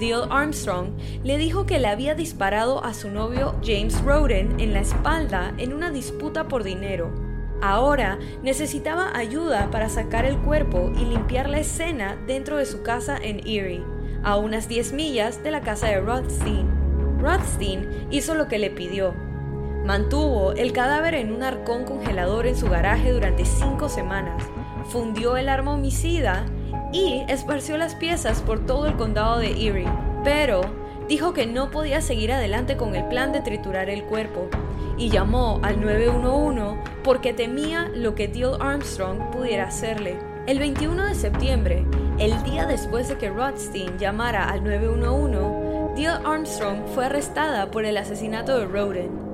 Deal 0.00 0.26
Armstrong 0.30 0.88
le 1.22 1.38
dijo 1.38 1.64
que 1.64 1.78
le 1.78 1.86
había 1.86 2.16
disparado 2.16 2.84
a 2.84 2.92
su 2.92 3.08
novio 3.08 3.54
James 3.64 4.02
Roden 4.02 4.58
en 4.58 4.72
la 4.72 4.80
espalda 4.80 5.54
en 5.58 5.72
una 5.72 5.92
disputa 5.92 6.48
por 6.48 6.64
dinero. 6.64 7.12
Ahora 7.62 8.18
necesitaba 8.42 9.16
ayuda 9.16 9.70
para 9.70 9.88
sacar 9.88 10.24
el 10.24 10.38
cuerpo 10.38 10.90
y 10.96 11.04
limpiar 11.04 11.48
la 11.48 11.60
escena 11.60 12.16
dentro 12.26 12.56
de 12.56 12.66
su 12.66 12.82
casa 12.82 13.16
en 13.16 13.46
Erie, 13.46 13.84
a 14.24 14.36
unas 14.36 14.68
10 14.68 14.92
millas 14.92 15.40
de 15.44 15.52
la 15.52 15.60
casa 15.60 15.86
de 15.86 16.00
Rothstein. 16.00 16.68
Rothstein 17.20 18.08
hizo 18.10 18.34
lo 18.34 18.48
que 18.48 18.58
le 18.58 18.70
pidió. 18.70 19.23
Mantuvo 19.84 20.52
el 20.52 20.72
cadáver 20.72 21.14
en 21.14 21.30
un 21.30 21.42
arcón 21.42 21.84
congelador 21.84 22.46
en 22.46 22.56
su 22.56 22.70
garaje 22.70 23.12
durante 23.12 23.44
cinco 23.44 23.90
semanas, 23.90 24.42
fundió 24.86 25.36
el 25.36 25.50
arma 25.50 25.74
homicida 25.74 26.46
y 26.90 27.22
esparció 27.28 27.76
las 27.76 27.94
piezas 27.94 28.40
por 28.40 28.64
todo 28.64 28.86
el 28.86 28.96
condado 28.96 29.38
de 29.38 29.50
Erie, 29.50 29.86
pero 30.24 30.62
dijo 31.06 31.34
que 31.34 31.46
no 31.46 31.70
podía 31.70 32.00
seguir 32.00 32.32
adelante 32.32 32.78
con 32.78 32.96
el 32.96 33.04
plan 33.08 33.32
de 33.32 33.42
triturar 33.42 33.90
el 33.90 34.04
cuerpo 34.04 34.48
y 34.96 35.10
llamó 35.10 35.60
al 35.62 35.78
911 35.78 36.78
porque 37.02 37.34
temía 37.34 37.90
lo 37.94 38.14
que 38.14 38.28
Deal 38.28 38.56
Armstrong 38.60 39.30
pudiera 39.32 39.64
hacerle. 39.64 40.16
El 40.46 40.60
21 40.60 41.04
de 41.04 41.14
septiembre, 41.14 41.84
el 42.18 42.42
día 42.42 42.66
después 42.66 43.08
de 43.08 43.18
que 43.18 43.28
Rothstein 43.28 43.98
llamara 43.98 44.48
al 44.48 44.64
911, 44.64 45.94
Deal 45.94 46.20
Armstrong 46.24 46.86
fue 46.94 47.04
arrestada 47.04 47.70
por 47.70 47.84
el 47.84 47.98
asesinato 47.98 48.58
de 48.58 48.64
Roden. 48.64 49.33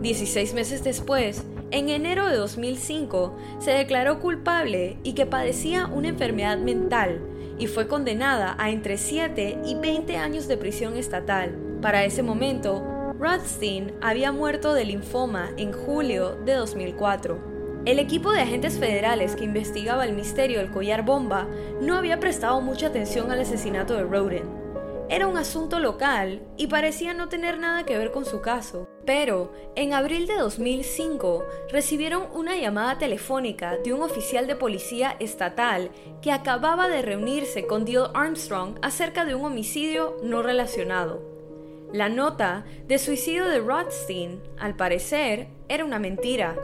16 0.00 0.54
meses 0.54 0.82
después, 0.82 1.44
en 1.70 1.90
enero 1.90 2.26
de 2.28 2.36
2005 2.36 3.36
se 3.58 3.72
declaró 3.72 4.18
culpable 4.18 4.96
y 5.02 5.12
que 5.12 5.26
padecía 5.26 5.86
una 5.86 6.08
enfermedad 6.08 6.56
mental 6.56 7.20
y 7.58 7.66
fue 7.66 7.86
condenada 7.86 8.56
a 8.58 8.70
entre 8.70 8.96
7 8.96 9.58
y 9.64 9.74
20 9.74 10.16
años 10.16 10.48
de 10.48 10.56
prisión 10.56 10.96
estatal. 10.96 11.54
Para 11.82 12.04
ese 12.04 12.22
momento, 12.22 13.12
Rothstein 13.18 13.92
había 14.00 14.32
muerto 14.32 14.72
de 14.72 14.86
linfoma 14.86 15.50
en 15.58 15.72
julio 15.72 16.36
de 16.46 16.54
2004. 16.54 17.38
El 17.84 17.98
equipo 17.98 18.32
de 18.32 18.40
agentes 18.40 18.78
federales 18.78 19.36
que 19.36 19.44
investigaba 19.44 20.06
el 20.06 20.14
misterio 20.14 20.58
del 20.58 20.70
collar 20.70 21.04
bomba 21.04 21.46
no 21.82 21.96
había 21.96 22.18
prestado 22.20 22.62
mucha 22.62 22.86
atención 22.86 23.30
al 23.30 23.40
asesinato 23.40 23.94
de 23.94 24.04
Roden 24.04 24.60
era 25.10 25.26
un 25.26 25.36
asunto 25.36 25.80
local 25.80 26.40
y 26.56 26.68
parecía 26.68 27.14
no 27.14 27.28
tener 27.28 27.58
nada 27.58 27.84
que 27.84 27.98
ver 27.98 28.12
con 28.12 28.24
su 28.24 28.40
caso. 28.40 28.88
Pero, 29.12 29.50
en 29.74 29.92
abril 29.92 30.28
de 30.28 30.36
2005, 30.36 31.44
recibieron 31.72 32.28
una 32.32 32.54
llamada 32.54 32.96
telefónica 32.96 33.76
de 33.76 33.92
un 33.92 34.02
oficial 34.02 34.46
de 34.46 34.54
policía 34.54 35.16
estatal 35.18 35.90
que 36.22 36.30
acababa 36.30 36.86
de 36.86 37.02
reunirse 37.02 37.66
con 37.66 37.84
Deal 37.84 38.12
Armstrong 38.14 38.78
acerca 38.82 39.24
de 39.24 39.34
un 39.34 39.46
homicidio 39.46 40.16
no 40.22 40.42
relacionado. 40.42 41.24
La 41.92 42.08
nota 42.08 42.64
de 42.86 43.00
suicidio 43.00 43.48
de 43.48 43.58
Rothstein, 43.58 44.40
al 44.60 44.76
parecer, 44.76 45.48
era 45.68 45.84
una 45.84 45.98
mentira. 45.98 46.56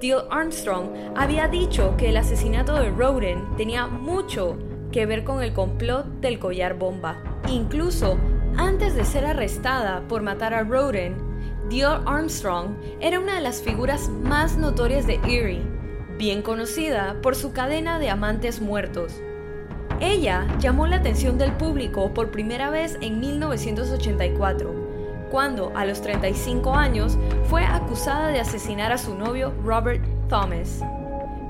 Deal 0.00 0.26
Armstrong 0.32 0.88
había 1.14 1.46
dicho 1.46 1.94
que 1.96 2.08
el 2.08 2.16
asesinato 2.16 2.74
de 2.74 2.90
Roden 2.90 3.54
tenía 3.56 3.86
mucho 3.86 4.58
que 4.90 5.06
ver 5.06 5.22
con 5.22 5.44
el 5.44 5.52
complot 5.52 6.06
del 6.20 6.40
collar 6.40 6.76
bomba. 6.76 7.22
Incluso 7.48 8.18
antes 8.56 8.96
de 8.96 9.04
ser 9.04 9.24
arrestada 9.24 10.02
por 10.08 10.22
matar 10.22 10.54
a 10.54 10.64
Roden, 10.64 11.27
Dior 11.68 12.02
Armstrong 12.06 12.76
era 12.98 13.20
una 13.20 13.34
de 13.34 13.42
las 13.42 13.60
figuras 13.60 14.08
más 14.08 14.56
notorias 14.56 15.06
de 15.06 15.20
Erie, 15.24 15.60
bien 16.16 16.40
conocida 16.40 17.16
por 17.20 17.36
su 17.36 17.52
cadena 17.52 17.98
de 17.98 18.08
amantes 18.08 18.62
muertos. 18.62 19.20
Ella 20.00 20.46
llamó 20.60 20.86
la 20.86 20.96
atención 20.96 21.36
del 21.36 21.52
público 21.52 22.14
por 22.14 22.30
primera 22.30 22.70
vez 22.70 22.96
en 23.02 23.20
1984, 23.20 25.28
cuando 25.30 25.70
a 25.76 25.84
los 25.84 26.00
35 26.00 26.74
años 26.74 27.18
fue 27.50 27.64
acusada 27.64 28.28
de 28.28 28.40
asesinar 28.40 28.90
a 28.90 28.96
su 28.96 29.14
novio 29.14 29.52
Robert 29.62 30.02
Thomas. 30.30 30.80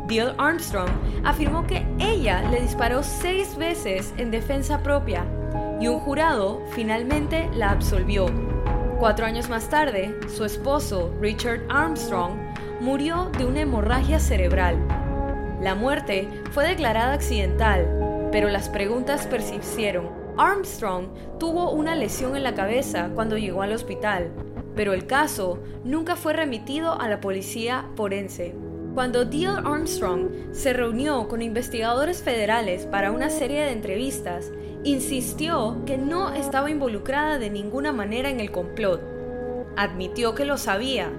Bill 0.08 0.32
Armstrong 0.38 0.90
afirmó 1.22 1.64
que 1.64 1.86
ella 2.00 2.42
le 2.50 2.62
disparó 2.62 3.04
seis 3.04 3.56
veces 3.56 4.12
en 4.16 4.32
defensa 4.32 4.82
propia 4.82 5.24
y 5.80 5.86
un 5.86 6.00
jurado 6.00 6.60
finalmente 6.74 7.48
la 7.54 7.70
absolvió. 7.70 8.47
Cuatro 8.98 9.26
años 9.26 9.48
más 9.48 9.70
tarde, 9.70 10.12
su 10.28 10.44
esposo, 10.44 11.14
Richard 11.20 11.60
Armstrong, 11.68 12.32
murió 12.80 13.30
de 13.38 13.44
una 13.44 13.60
hemorragia 13.60 14.18
cerebral. 14.18 14.76
La 15.62 15.76
muerte 15.76 16.28
fue 16.50 16.66
declarada 16.66 17.12
accidental, 17.12 18.28
pero 18.32 18.48
las 18.48 18.68
preguntas 18.68 19.24
persistieron. 19.28 20.10
Armstrong 20.36 21.06
tuvo 21.38 21.70
una 21.70 21.94
lesión 21.94 22.34
en 22.34 22.42
la 22.42 22.56
cabeza 22.56 23.10
cuando 23.14 23.38
llegó 23.38 23.62
al 23.62 23.72
hospital, 23.72 24.32
pero 24.74 24.92
el 24.92 25.06
caso 25.06 25.60
nunca 25.84 26.16
fue 26.16 26.32
remitido 26.32 27.00
a 27.00 27.06
la 27.06 27.20
policía 27.20 27.86
forense. 27.94 28.56
Cuando 28.98 29.24
Deal 29.24 29.64
Armstrong 29.64 30.28
se 30.50 30.72
reunió 30.72 31.28
con 31.28 31.40
investigadores 31.40 32.20
federales 32.20 32.84
para 32.84 33.12
una 33.12 33.30
serie 33.30 33.60
de 33.60 33.70
entrevistas, 33.70 34.50
insistió 34.82 35.76
que 35.86 35.96
no 35.96 36.34
estaba 36.34 36.68
involucrada 36.68 37.38
de 37.38 37.48
ninguna 37.48 37.92
manera 37.92 38.28
en 38.28 38.40
el 38.40 38.50
complot. 38.50 39.00
Admitió 39.76 40.34
que 40.34 40.44
lo 40.44 40.58
sabía, 40.58 41.12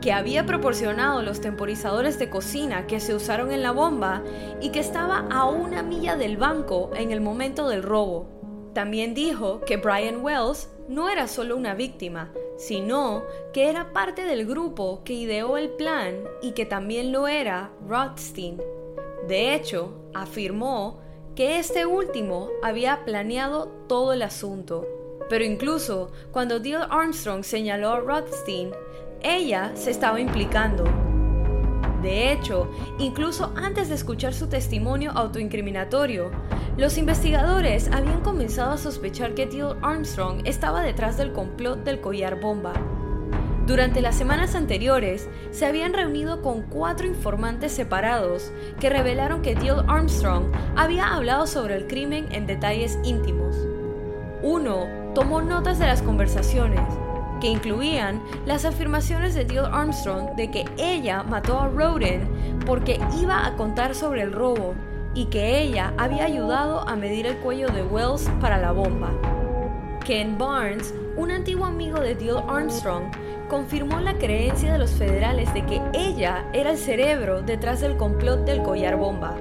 que 0.00 0.12
había 0.12 0.46
proporcionado 0.46 1.22
los 1.22 1.40
temporizadores 1.40 2.20
de 2.20 2.30
cocina 2.30 2.86
que 2.86 3.00
se 3.00 3.16
usaron 3.16 3.50
en 3.50 3.64
la 3.64 3.72
bomba 3.72 4.22
y 4.60 4.68
que 4.68 4.78
estaba 4.78 5.26
a 5.28 5.44
una 5.46 5.82
milla 5.82 6.14
del 6.14 6.36
banco 6.36 6.92
en 6.94 7.10
el 7.10 7.20
momento 7.20 7.68
del 7.68 7.82
robo. 7.82 8.70
También 8.74 9.12
dijo 9.12 9.60
que 9.62 9.76
Brian 9.76 10.22
Wells 10.22 10.68
no 10.88 11.10
era 11.10 11.26
solo 11.26 11.56
una 11.56 11.74
víctima, 11.74 12.30
sino 12.56 13.24
que 13.52 13.68
era 13.68 13.92
parte 13.92 14.24
del 14.24 14.46
grupo 14.46 15.02
que 15.04 15.14
ideó 15.14 15.56
el 15.56 15.70
plan 15.70 16.24
y 16.42 16.52
que 16.52 16.66
también 16.66 17.12
lo 17.12 17.28
era 17.28 17.72
Rothstein. 17.86 18.60
De 19.26 19.54
hecho, 19.54 19.92
afirmó 20.12 21.00
que 21.34 21.58
este 21.58 21.86
último 21.86 22.48
había 22.62 23.04
planeado 23.04 23.68
todo 23.88 24.12
el 24.12 24.22
asunto. 24.22 24.86
Pero 25.28 25.44
incluso 25.44 26.12
cuando 26.32 26.60
Deal 26.60 26.86
Armstrong 26.90 27.42
señaló 27.42 27.92
a 27.92 28.00
Rothstein, 28.00 28.70
ella 29.22 29.72
se 29.74 29.90
estaba 29.90 30.20
implicando. 30.20 31.03
De 32.04 32.30
hecho, 32.30 32.68
incluso 32.98 33.54
antes 33.56 33.88
de 33.88 33.94
escuchar 33.94 34.34
su 34.34 34.46
testimonio 34.46 35.10
autoincriminatorio, 35.12 36.30
los 36.76 36.98
investigadores 36.98 37.88
habían 37.90 38.20
comenzado 38.20 38.72
a 38.72 38.76
sospechar 38.78 39.32
que 39.32 39.46
Deal 39.46 39.78
Armstrong 39.80 40.42
estaba 40.44 40.82
detrás 40.82 41.16
del 41.16 41.32
complot 41.32 41.82
del 41.82 42.02
collar 42.02 42.38
bomba. 42.38 42.74
Durante 43.66 44.02
las 44.02 44.16
semanas 44.16 44.54
anteriores, 44.54 45.30
se 45.50 45.64
habían 45.64 45.94
reunido 45.94 46.42
con 46.42 46.64
cuatro 46.64 47.06
informantes 47.06 47.72
separados 47.72 48.52
que 48.78 48.90
revelaron 48.90 49.40
que 49.40 49.54
Deal 49.54 49.86
Armstrong 49.88 50.52
había 50.76 51.14
hablado 51.14 51.46
sobre 51.46 51.74
el 51.74 51.86
crimen 51.86 52.26
en 52.32 52.46
detalles 52.46 52.98
íntimos. 53.02 53.56
Uno 54.42 54.88
tomó 55.14 55.40
notas 55.40 55.78
de 55.78 55.86
las 55.86 56.02
conversaciones 56.02 56.82
que 57.44 57.50
incluían 57.50 58.22
las 58.46 58.64
afirmaciones 58.64 59.34
de 59.34 59.44
Jill 59.44 59.66
Armstrong 59.70 60.34
de 60.34 60.50
que 60.50 60.64
ella 60.78 61.22
mató 61.24 61.60
a 61.60 61.68
Roden 61.68 62.26
porque 62.64 62.98
iba 63.20 63.46
a 63.46 63.54
contar 63.54 63.94
sobre 63.94 64.22
el 64.22 64.32
robo 64.32 64.74
y 65.14 65.26
que 65.26 65.60
ella 65.60 65.92
había 65.98 66.24
ayudado 66.24 66.88
a 66.88 66.96
medir 66.96 67.26
el 67.26 67.36
cuello 67.40 67.68
de 67.68 67.82
Wells 67.82 68.30
para 68.40 68.56
la 68.56 68.72
bomba. 68.72 69.10
Ken 70.06 70.38
Barnes, 70.38 70.94
un 71.18 71.30
antiguo 71.30 71.66
amigo 71.66 72.00
de 72.00 72.16
Jill 72.16 72.38
Armstrong, 72.48 73.12
confirmó 73.50 74.00
la 74.00 74.14
creencia 74.14 74.72
de 74.72 74.78
los 74.78 74.92
federales 74.92 75.52
de 75.52 75.66
que 75.66 75.82
ella 75.92 76.46
era 76.54 76.70
el 76.70 76.78
cerebro 76.78 77.42
detrás 77.42 77.82
del 77.82 77.98
complot 77.98 78.46
del 78.46 78.62
collar 78.62 78.96
bomba. 78.96 79.36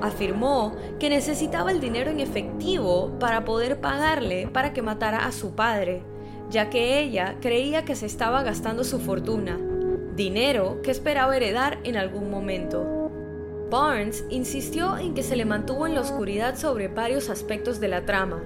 Afirmó 0.00 0.76
que 1.00 1.10
necesitaba 1.10 1.72
el 1.72 1.80
dinero 1.80 2.12
en 2.12 2.20
efectivo 2.20 3.18
para 3.18 3.44
poder 3.44 3.80
pagarle 3.80 4.46
para 4.46 4.72
que 4.72 4.80
matara 4.80 5.26
a 5.26 5.32
su 5.32 5.56
padre 5.56 6.11
ya 6.52 6.68
que 6.68 7.00
ella 7.00 7.36
creía 7.40 7.84
que 7.84 7.96
se 7.96 8.04
estaba 8.04 8.42
gastando 8.42 8.84
su 8.84 9.00
fortuna, 9.00 9.58
dinero 10.14 10.82
que 10.82 10.90
esperaba 10.90 11.34
heredar 11.34 11.78
en 11.82 11.96
algún 11.96 12.30
momento. 12.30 13.10
Barnes 13.70 14.26
insistió 14.28 14.98
en 14.98 15.14
que 15.14 15.22
se 15.22 15.34
le 15.34 15.46
mantuvo 15.46 15.86
en 15.86 15.94
la 15.94 16.02
oscuridad 16.02 16.56
sobre 16.56 16.88
varios 16.88 17.30
aspectos 17.30 17.80
de 17.80 17.88
la 17.88 18.04
trama, 18.04 18.42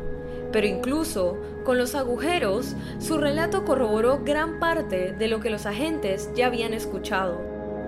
pero 0.53 0.69
incluso 0.69 1.37
con 1.65 1.79
los 1.79 1.97
agujeros, 1.97 2.77
su 3.01 3.19
relato 3.19 3.65
corroboró 3.65 4.21
gran 4.25 4.61
parte 4.61 5.13
de 5.13 5.27
lo 5.27 5.41
que 5.41 5.51
los 5.51 5.67
agentes 5.67 6.31
ya 6.37 6.47
habían 6.47 6.75
escuchado. 6.75 7.41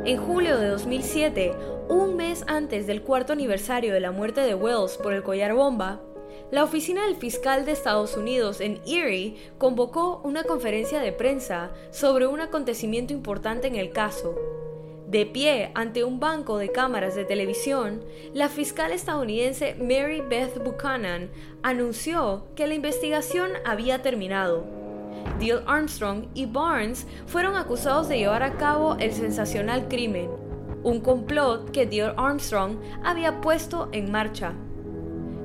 En 0.04 0.18
julio 0.18 0.58
de 0.58 0.66
2007, 0.66 1.52
un 1.88 2.16
mes 2.16 2.44
antes 2.48 2.88
del 2.88 3.02
cuarto 3.02 3.32
aniversario 3.32 3.94
de 3.94 4.00
la 4.00 4.10
muerte 4.10 4.40
de 4.40 4.56
Wells 4.56 4.96
por 4.96 5.12
el 5.12 5.22
collar 5.22 5.54
bomba, 5.54 6.02
la 6.50 6.64
oficina 6.64 7.04
del 7.04 7.16
fiscal 7.16 7.66
de 7.66 7.72
Estados 7.72 8.16
Unidos 8.16 8.60
en 8.62 8.80
Erie 8.86 9.36
convocó 9.58 10.22
una 10.24 10.44
conferencia 10.44 11.00
de 11.00 11.12
prensa 11.12 11.70
sobre 11.90 12.26
un 12.26 12.40
acontecimiento 12.40 13.12
importante 13.12 13.66
en 13.66 13.76
el 13.76 13.90
caso. 13.90 14.34
De 15.06 15.26
pie 15.26 15.70
ante 15.74 16.04
un 16.04 16.20
banco 16.20 16.56
de 16.56 16.72
cámaras 16.72 17.14
de 17.14 17.26
televisión, 17.26 18.02
la 18.32 18.48
fiscal 18.48 18.92
estadounidense 18.92 19.74
Mary 19.74 20.22
Beth 20.22 20.62
Buchanan 20.62 21.30
anunció 21.62 22.46
que 22.54 22.66
la 22.66 22.74
investigación 22.74 23.50
había 23.66 24.00
terminado. 24.00 24.64
Deal 25.38 25.62
Armstrong 25.66 26.28
y 26.34 26.46
Barnes 26.46 27.06
fueron 27.26 27.56
acusados 27.56 28.08
de 28.08 28.18
llevar 28.18 28.42
a 28.42 28.56
cabo 28.56 28.96
el 28.98 29.12
sensacional 29.12 29.88
crimen, 29.88 30.30
un 30.82 31.00
complot 31.00 31.70
que 31.70 31.84
Deal 31.84 32.14
Armstrong 32.16 32.78
había 33.04 33.40
puesto 33.42 33.88
en 33.92 34.10
marcha. 34.10 34.54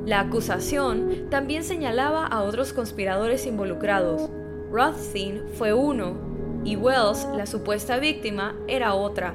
La 0.06 0.20
acusación 0.20 1.30
también 1.30 1.63
señalaba 1.63 2.26
a 2.28 2.44
otros 2.44 2.74
conspiradores 2.74 3.46
involucrados. 3.46 4.30
Rothstein 4.70 5.44
fue 5.58 5.74
uno 5.74 6.18
y 6.66 6.76
Wells, 6.76 7.26
la 7.38 7.46
supuesta 7.46 8.00
víctima, 8.00 8.56
era 8.68 8.96
otra. 8.96 9.34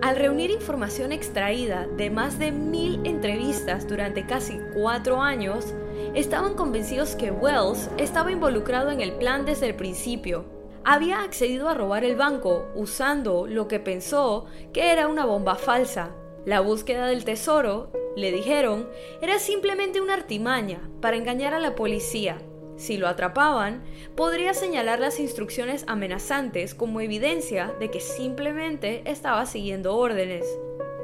Al 0.00 0.16
reunir 0.16 0.50
información 0.50 1.12
extraída 1.12 1.86
de 1.98 2.08
más 2.08 2.38
de 2.38 2.50
mil 2.50 3.00
entrevistas 3.04 3.86
durante 3.86 4.24
casi 4.24 4.58
cuatro 4.72 5.20
años, 5.20 5.74
estaban 6.14 6.54
convencidos 6.54 7.14
que 7.14 7.30
Wells 7.30 7.90
estaba 7.98 8.32
involucrado 8.32 8.90
en 8.90 9.02
el 9.02 9.12
plan 9.12 9.44
desde 9.44 9.66
el 9.66 9.74
principio. 9.74 10.46
Había 10.82 11.22
accedido 11.22 11.68
a 11.68 11.74
robar 11.74 12.04
el 12.04 12.16
banco 12.16 12.68
usando 12.74 13.46
lo 13.46 13.68
que 13.68 13.80
pensó 13.80 14.46
que 14.72 14.92
era 14.92 15.08
una 15.08 15.26
bomba 15.26 15.56
falsa. 15.56 16.12
La 16.46 16.60
búsqueda 16.60 17.06
del 17.06 17.26
tesoro 17.26 17.92
le 18.16 18.32
dijeron, 18.32 18.88
era 19.22 19.38
simplemente 19.38 20.00
una 20.00 20.14
artimaña 20.14 20.80
para 21.00 21.16
engañar 21.16 21.54
a 21.54 21.60
la 21.60 21.74
policía. 21.74 22.38
Si 22.76 22.96
lo 22.96 23.08
atrapaban, 23.08 23.82
podría 24.16 24.54
señalar 24.54 25.00
las 25.00 25.20
instrucciones 25.20 25.84
amenazantes 25.86 26.74
como 26.74 27.00
evidencia 27.00 27.74
de 27.78 27.90
que 27.90 28.00
simplemente 28.00 29.02
estaba 29.04 29.44
siguiendo 29.44 29.96
órdenes. 29.96 30.46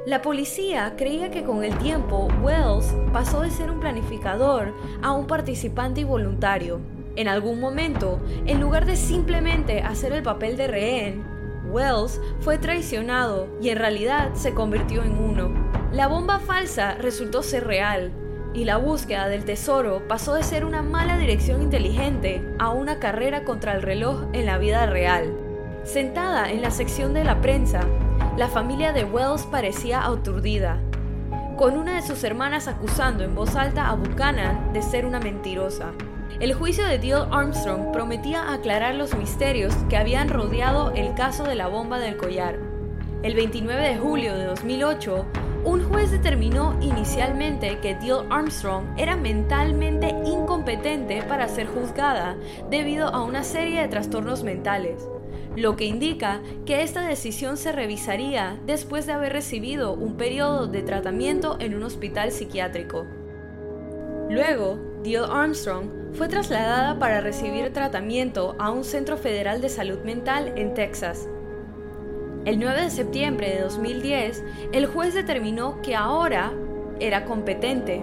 La 0.06 0.22
policía 0.22 0.94
creía 0.96 1.30
que 1.30 1.42
con 1.42 1.64
el 1.64 1.76
tiempo 1.78 2.28
Wells 2.40 2.94
pasó 3.12 3.42
de 3.42 3.50
ser 3.50 3.70
un 3.70 3.80
planificador 3.80 4.72
a 5.02 5.12
un 5.12 5.26
participante 5.26 6.02
y 6.02 6.04
voluntario. 6.04 6.80
En 7.16 7.28
algún 7.28 7.60
momento, 7.60 8.20
en 8.46 8.60
lugar 8.60 8.86
de 8.86 8.96
simplemente 8.96 9.80
hacer 9.80 10.12
el 10.12 10.22
papel 10.22 10.56
de 10.56 10.68
rehén, 10.68 11.24
Wells 11.70 12.20
fue 12.40 12.56
traicionado 12.56 13.48
y 13.60 13.70
en 13.70 13.78
realidad 13.78 14.32
se 14.34 14.54
convirtió 14.54 15.02
en 15.02 15.18
uno. 15.18 15.65
La 15.96 16.08
bomba 16.08 16.40
falsa 16.40 16.96
resultó 16.96 17.42
ser 17.42 17.66
real 17.66 18.12
y 18.52 18.66
la 18.66 18.76
búsqueda 18.76 19.28
del 19.28 19.46
tesoro 19.46 20.06
pasó 20.06 20.34
de 20.34 20.42
ser 20.42 20.66
una 20.66 20.82
mala 20.82 21.16
dirección 21.16 21.62
inteligente 21.62 22.46
a 22.58 22.68
una 22.68 22.98
carrera 22.98 23.44
contra 23.44 23.72
el 23.72 23.80
reloj 23.80 24.24
en 24.34 24.44
la 24.44 24.58
vida 24.58 24.84
real. 24.84 25.32
Sentada 25.84 26.52
en 26.52 26.60
la 26.60 26.70
sección 26.70 27.14
de 27.14 27.24
la 27.24 27.40
prensa, 27.40 27.80
la 28.36 28.48
familia 28.48 28.92
de 28.92 29.04
Wells 29.04 29.46
parecía 29.46 30.04
aturdida, 30.04 30.76
con 31.56 31.78
una 31.78 31.94
de 31.94 32.02
sus 32.02 32.22
hermanas 32.24 32.68
acusando 32.68 33.24
en 33.24 33.34
voz 33.34 33.56
alta 33.56 33.88
a 33.88 33.94
Buchanan 33.94 34.74
de 34.74 34.82
ser 34.82 35.06
una 35.06 35.18
mentirosa. 35.18 35.92
El 36.40 36.52
juicio 36.52 36.84
de 36.84 36.98
Deal 36.98 37.26
Armstrong 37.32 37.90
prometía 37.90 38.52
aclarar 38.52 38.96
los 38.96 39.16
misterios 39.16 39.74
que 39.88 39.96
habían 39.96 40.28
rodeado 40.28 40.90
el 40.90 41.14
caso 41.14 41.44
de 41.44 41.54
la 41.54 41.68
bomba 41.68 41.98
del 41.98 42.18
collar. 42.18 42.65
El 43.26 43.34
29 43.34 43.88
de 43.88 43.98
julio 43.98 44.36
de 44.36 44.44
2008, 44.44 45.26
un 45.64 45.82
juez 45.82 46.12
determinó 46.12 46.78
inicialmente 46.80 47.80
que 47.80 47.96
Deal 47.96 48.24
Armstrong 48.30 48.84
era 48.96 49.16
mentalmente 49.16 50.10
incompetente 50.24 51.22
para 51.22 51.48
ser 51.48 51.66
juzgada 51.66 52.36
debido 52.70 53.08
a 53.08 53.24
una 53.24 53.42
serie 53.42 53.82
de 53.82 53.88
trastornos 53.88 54.44
mentales, 54.44 55.08
lo 55.56 55.74
que 55.74 55.86
indica 55.86 56.40
que 56.66 56.84
esta 56.84 57.00
decisión 57.00 57.56
se 57.56 57.72
revisaría 57.72 58.60
después 58.64 59.06
de 59.06 59.14
haber 59.14 59.32
recibido 59.32 59.92
un 59.92 60.16
periodo 60.16 60.68
de 60.68 60.82
tratamiento 60.82 61.56
en 61.58 61.74
un 61.74 61.82
hospital 61.82 62.30
psiquiátrico. 62.30 63.08
Luego, 64.30 64.78
Deal 65.02 65.28
Armstrong 65.28 65.88
fue 66.12 66.28
trasladada 66.28 66.96
para 67.00 67.20
recibir 67.20 67.72
tratamiento 67.72 68.54
a 68.60 68.70
un 68.70 68.84
centro 68.84 69.16
federal 69.16 69.60
de 69.60 69.68
salud 69.68 69.98
mental 70.04 70.52
en 70.54 70.74
Texas, 70.74 71.28
el 72.46 72.60
9 72.60 72.82
de 72.82 72.90
septiembre 72.90 73.50
de 73.50 73.60
2010, 73.62 74.44
el 74.72 74.86
juez 74.86 75.14
determinó 75.14 75.82
que 75.82 75.96
ahora 75.96 76.52
era 77.00 77.24
competente. 77.24 78.00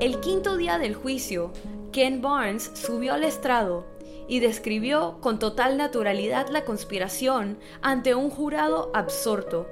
El 0.00 0.18
quinto 0.18 0.56
día 0.56 0.76
del 0.76 0.96
juicio, 0.96 1.52
Ken 1.92 2.20
Barnes 2.20 2.72
subió 2.74 3.14
al 3.14 3.22
estrado 3.22 3.86
y 4.26 4.40
describió 4.40 5.18
con 5.20 5.38
total 5.38 5.76
naturalidad 5.76 6.48
la 6.48 6.64
conspiración 6.64 7.60
ante 7.80 8.16
un 8.16 8.28
jurado 8.28 8.90
absorto. 8.92 9.68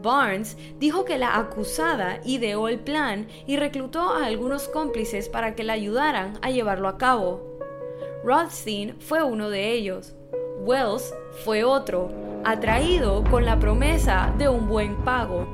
Barnes 0.00 0.56
dijo 0.78 1.04
que 1.04 1.18
la 1.18 1.36
acusada 1.36 2.20
ideó 2.24 2.68
el 2.68 2.80
plan 2.80 3.28
y 3.46 3.58
reclutó 3.58 4.00
a 4.00 4.24
algunos 4.24 4.66
cómplices 4.68 5.28
para 5.28 5.54
que 5.54 5.64
la 5.64 5.74
ayudaran 5.74 6.38
a 6.40 6.50
llevarlo 6.50 6.88
a 6.88 6.96
cabo. 6.96 7.42
Rothstein 8.24 8.98
fue 8.98 9.22
uno 9.22 9.50
de 9.50 9.72
ellos. 9.72 10.14
Wells 10.60 11.14
fue 11.44 11.64
otro, 11.64 12.10
atraído 12.44 13.24
con 13.24 13.44
la 13.44 13.58
promesa 13.58 14.34
de 14.38 14.48
un 14.48 14.68
buen 14.68 14.96
pago. 15.04 15.46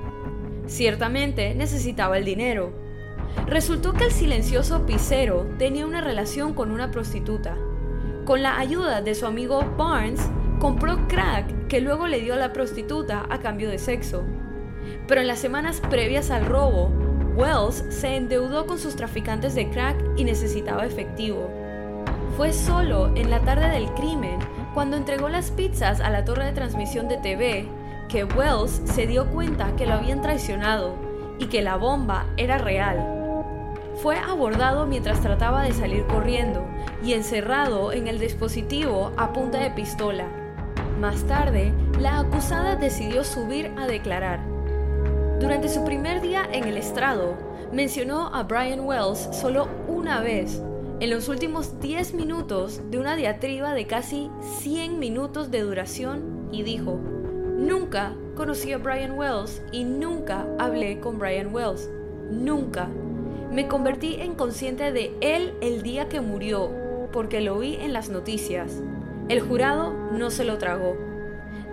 Ciertamente 0.66 1.54
necesitaba 1.54 2.16
el 2.16 2.24
dinero. 2.24 2.72
Resultó 3.46 3.92
que 3.92 4.04
el 4.04 4.12
silencioso 4.12 4.86
Picero 4.86 5.46
tenía 5.58 5.86
una 5.86 6.00
relación 6.00 6.54
con 6.54 6.70
una 6.70 6.90
prostituta. 6.90 7.56
Con 8.24 8.42
la 8.42 8.58
ayuda 8.58 9.02
de 9.02 9.14
su 9.14 9.26
amigo 9.26 9.62
Barnes, 9.76 10.20
compró 10.58 11.06
crack 11.08 11.68
que 11.68 11.80
luego 11.80 12.06
le 12.06 12.20
dio 12.20 12.34
a 12.34 12.38
la 12.38 12.52
prostituta 12.52 13.26
a 13.28 13.40
cambio 13.40 13.68
de 13.68 13.78
sexo. 13.78 14.24
Pero 15.06 15.20
en 15.20 15.26
las 15.26 15.38
semanas 15.38 15.82
previas 15.90 16.30
al 16.30 16.46
robo, 16.46 16.90
Wells 17.36 17.84
se 17.90 18.16
endeudó 18.16 18.66
con 18.66 18.78
sus 18.78 18.96
traficantes 18.96 19.54
de 19.54 19.68
crack 19.68 19.96
y 20.16 20.24
necesitaba 20.24 20.86
efectivo. 20.86 21.50
Fue 22.36 22.52
solo 22.52 23.12
en 23.14 23.30
la 23.30 23.40
tarde 23.40 23.68
del 23.68 23.92
crimen, 23.94 24.38
cuando 24.74 24.96
entregó 24.96 25.28
las 25.28 25.52
pizzas 25.52 26.00
a 26.00 26.10
la 26.10 26.24
torre 26.24 26.46
de 26.46 26.52
transmisión 26.52 27.08
de 27.08 27.16
TV, 27.16 27.68
que 28.08 28.24
Wells 28.24 28.82
se 28.84 29.06
dio 29.06 29.30
cuenta 29.30 29.74
que 29.76 29.86
lo 29.86 29.94
habían 29.94 30.20
traicionado 30.20 30.96
y 31.38 31.46
que 31.46 31.62
la 31.62 31.76
bomba 31.76 32.26
era 32.36 32.58
real. 32.58 33.14
Fue 34.02 34.18
abordado 34.18 34.86
mientras 34.86 35.20
trataba 35.20 35.62
de 35.62 35.72
salir 35.72 36.04
corriendo 36.06 36.64
y 37.02 37.12
encerrado 37.12 37.92
en 37.92 38.08
el 38.08 38.18
dispositivo 38.18 39.12
a 39.16 39.32
punta 39.32 39.58
de 39.58 39.70
pistola. 39.70 40.26
Más 41.00 41.22
tarde, 41.24 41.72
la 42.00 42.18
acusada 42.18 42.74
decidió 42.74 43.22
subir 43.22 43.72
a 43.78 43.86
declarar. 43.86 44.40
Durante 45.38 45.68
su 45.68 45.84
primer 45.84 46.20
día 46.20 46.48
en 46.50 46.64
el 46.64 46.76
estrado, 46.76 47.36
mencionó 47.72 48.34
a 48.34 48.42
Brian 48.42 48.80
Wells 48.80 49.28
solo 49.32 49.68
una 49.86 50.20
vez, 50.20 50.60
en 51.04 51.10
los 51.10 51.28
últimos 51.28 51.80
10 51.80 52.14
minutos 52.14 52.80
de 52.90 52.98
una 52.98 53.14
diatriba 53.14 53.74
de 53.74 53.86
casi 53.86 54.30
100 54.60 54.98
minutos 54.98 55.50
de 55.50 55.60
duración, 55.60 56.48
y 56.50 56.62
dijo, 56.62 56.98
Nunca 57.58 58.16
conocí 58.34 58.72
a 58.72 58.78
Brian 58.78 59.18
Wells 59.18 59.60
y 59.70 59.84
nunca 59.84 60.46
hablé 60.58 61.00
con 61.00 61.18
Brian 61.18 61.54
Wells. 61.54 61.90
Nunca. 62.30 62.88
Me 63.52 63.68
convertí 63.68 64.14
en 64.14 64.34
consciente 64.34 64.92
de 64.92 65.12
él 65.20 65.52
el 65.60 65.82
día 65.82 66.08
que 66.08 66.22
murió, 66.22 66.70
porque 67.12 67.42
lo 67.42 67.58
vi 67.58 67.74
en 67.74 67.92
las 67.92 68.08
noticias. 68.08 68.82
El 69.28 69.40
jurado 69.40 69.92
no 70.10 70.30
se 70.30 70.46
lo 70.46 70.56
tragó. 70.56 70.96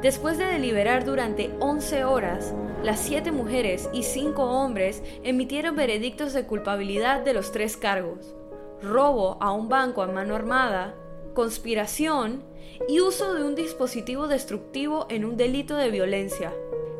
Después 0.01 0.39
de 0.39 0.45
deliberar 0.45 1.05
durante 1.05 1.51
11 1.61 2.03
horas, 2.03 2.53
las 2.83 2.99
siete 2.99 3.31
mujeres 3.31 3.87
y 3.93 4.03
cinco 4.03 4.43
hombres 4.43 5.01
emitieron 5.23 5.77
veredictos 5.77 6.33
de 6.33 6.45
culpabilidad 6.45 7.21
de 7.23 7.33
los 7.33 7.53
tres 7.53 7.77
cargos. 7.77 8.35
Robo 8.81 9.37
a 9.39 9.51
un 9.51 9.69
banco 9.69 10.01
a 10.01 10.07
mano 10.07 10.35
armada, 10.35 10.95
conspiración 11.33 12.43
y 12.89 12.99
uso 12.99 13.33
de 13.35 13.43
un 13.43 13.53
dispositivo 13.53 14.27
destructivo 14.27 15.05
en 15.09 15.23
un 15.23 15.37
delito 15.37 15.75
de 15.75 15.91
violencia. 15.91 16.51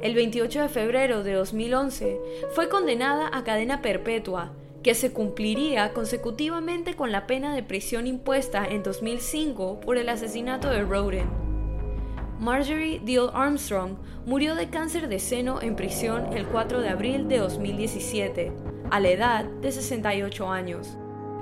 El 0.01 0.13
28 0.15 0.61
de 0.61 0.69
febrero 0.69 1.23
de 1.23 1.33
2011 1.33 2.19
fue 2.53 2.69
condenada 2.69 3.29
a 3.33 3.43
cadena 3.43 3.81
perpetua 3.81 4.53
que 4.83 4.95
se 4.95 5.11
cumpliría 5.11 5.93
consecutivamente 5.93 6.95
con 6.95 7.11
la 7.11 7.27
pena 7.27 7.53
de 7.55 7.63
prisión 7.63 8.07
impuesta 8.07 8.65
en 8.65 8.83
2005 8.83 9.79
por 9.79 9.97
el 9.97 10.09
asesinato 10.09 10.69
de 10.69 10.83
Roden. 10.83 11.29
Marjorie 12.39 12.99
Deal 13.03 13.29
Armstrong 13.33 13.97
murió 14.25 14.55
de 14.55 14.69
cáncer 14.69 15.07
de 15.07 15.19
seno 15.19 15.61
en 15.61 15.75
prisión 15.75 16.33
el 16.33 16.47
4 16.47 16.81
de 16.81 16.89
abril 16.89 17.27
de 17.27 17.37
2017, 17.37 18.51
a 18.89 18.99
la 18.99 19.09
edad 19.09 19.45
de 19.45 19.71
68 19.71 20.49
años. 20.49 20.97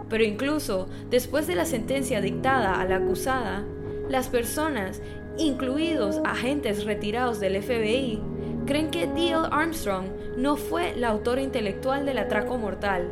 Pero 0.10 0.24
incluso 0.24 0.88
después 1.10 1.48
de 1.48 1.56
la 1.56 1.66
sentencia 1.66 2.22
dictada 2.22 2.80
a 2.80 2.86
la 2.86 2.98
acusada, 2.98 3.66
las 4.10 4.28
personas, 4.28 5.02
incluidos 5.38 6.20
agentes 6.26 6.84
retirados 6.86 7.40
del 7.40 7.62
FBI, 7.62 8.22
creen 8.66 8.90
que 8.90 9.08
Deal 9.08 9.48
Armstrong 9.52 10.06
no 10.36 10.56
fue 10.56 10.96
la 10.96 11.10
autora 11.10 11.42
intelectual 11.42 12.06
del 12.06 12.18
atraco 12.18 12.58
mortal, 12.58 13.12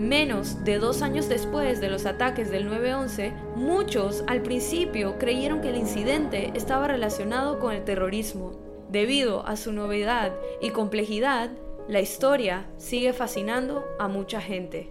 Menos 0.00 0.64
de 0.64 0.78
dos 0.78 1.02
años 1.02 1.28
después 1.28 1.78
de 1.78 1.90
los 1.90 2.06
ataques 2.06 2.50
del 2.50 2.70
9-11, 2.70 3.34
muchos 3.54 4.24
al 4.28 4.40
principio 4.40 5.18
creyeron 5.18 5.60
que 5.60 5.68
el 5.68 5.76
incidente 5.76 6.52
estaba 6.54 6.88
relacionado 6.88 7.58
con 7.58 7.74
el 7.74 7.84
terrorismo. 7.84 8.52
Debido 8.88 9.46
a 9.46 9.56
su 9.56 9.72
novedad 9.72 10.32
y 10.62 10.70
complejidad, 10.70 11.50
la 11.86 12.00
historia 12.00 12.66
sigue 12.78 13.12
fascinando 13.12 13.84
a 13.98 14.08
mucha 14.08 14.40
gente. 14.40 14.90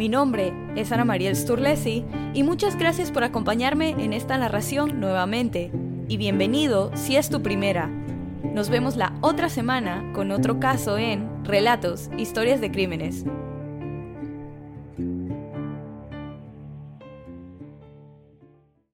Mi 0.00 0.08
nombre 0.08 0.54
es 0.76 0.92
Ana 0.92 1.04
María 1.04 1.34
Sturlesi 1.34 2.06
y 2.32 2.42
muchas 2.42 2.78
gracias 2.78 3.10
por 3.10 3.22
acompañarme 3.22 3.90
en 3.90 4.14
esta 4.14 4.38
narración 4.38 4.98
nuevamente. 4.98 5.70
Y 6.08 6.16
bienvenido 6.16 6.90
si 6.94 7.16
es 7.16 7.28
tu 7.28 7.42
primera. 7.42 7.86
Nos 8.42 8.70
vemos 8.70 8.96
la 8.96 9.12
otra 9.20 9.50
semana 9.50 10.10
con 10.14 10.30
otro 10.30 10.58
caso 10.58 10.96
en 10.96 11.44
Relatos, 11.44 12.08
Historias 12.16 12.62
de 12.62 12.70
Crímenes. 12.70 13.26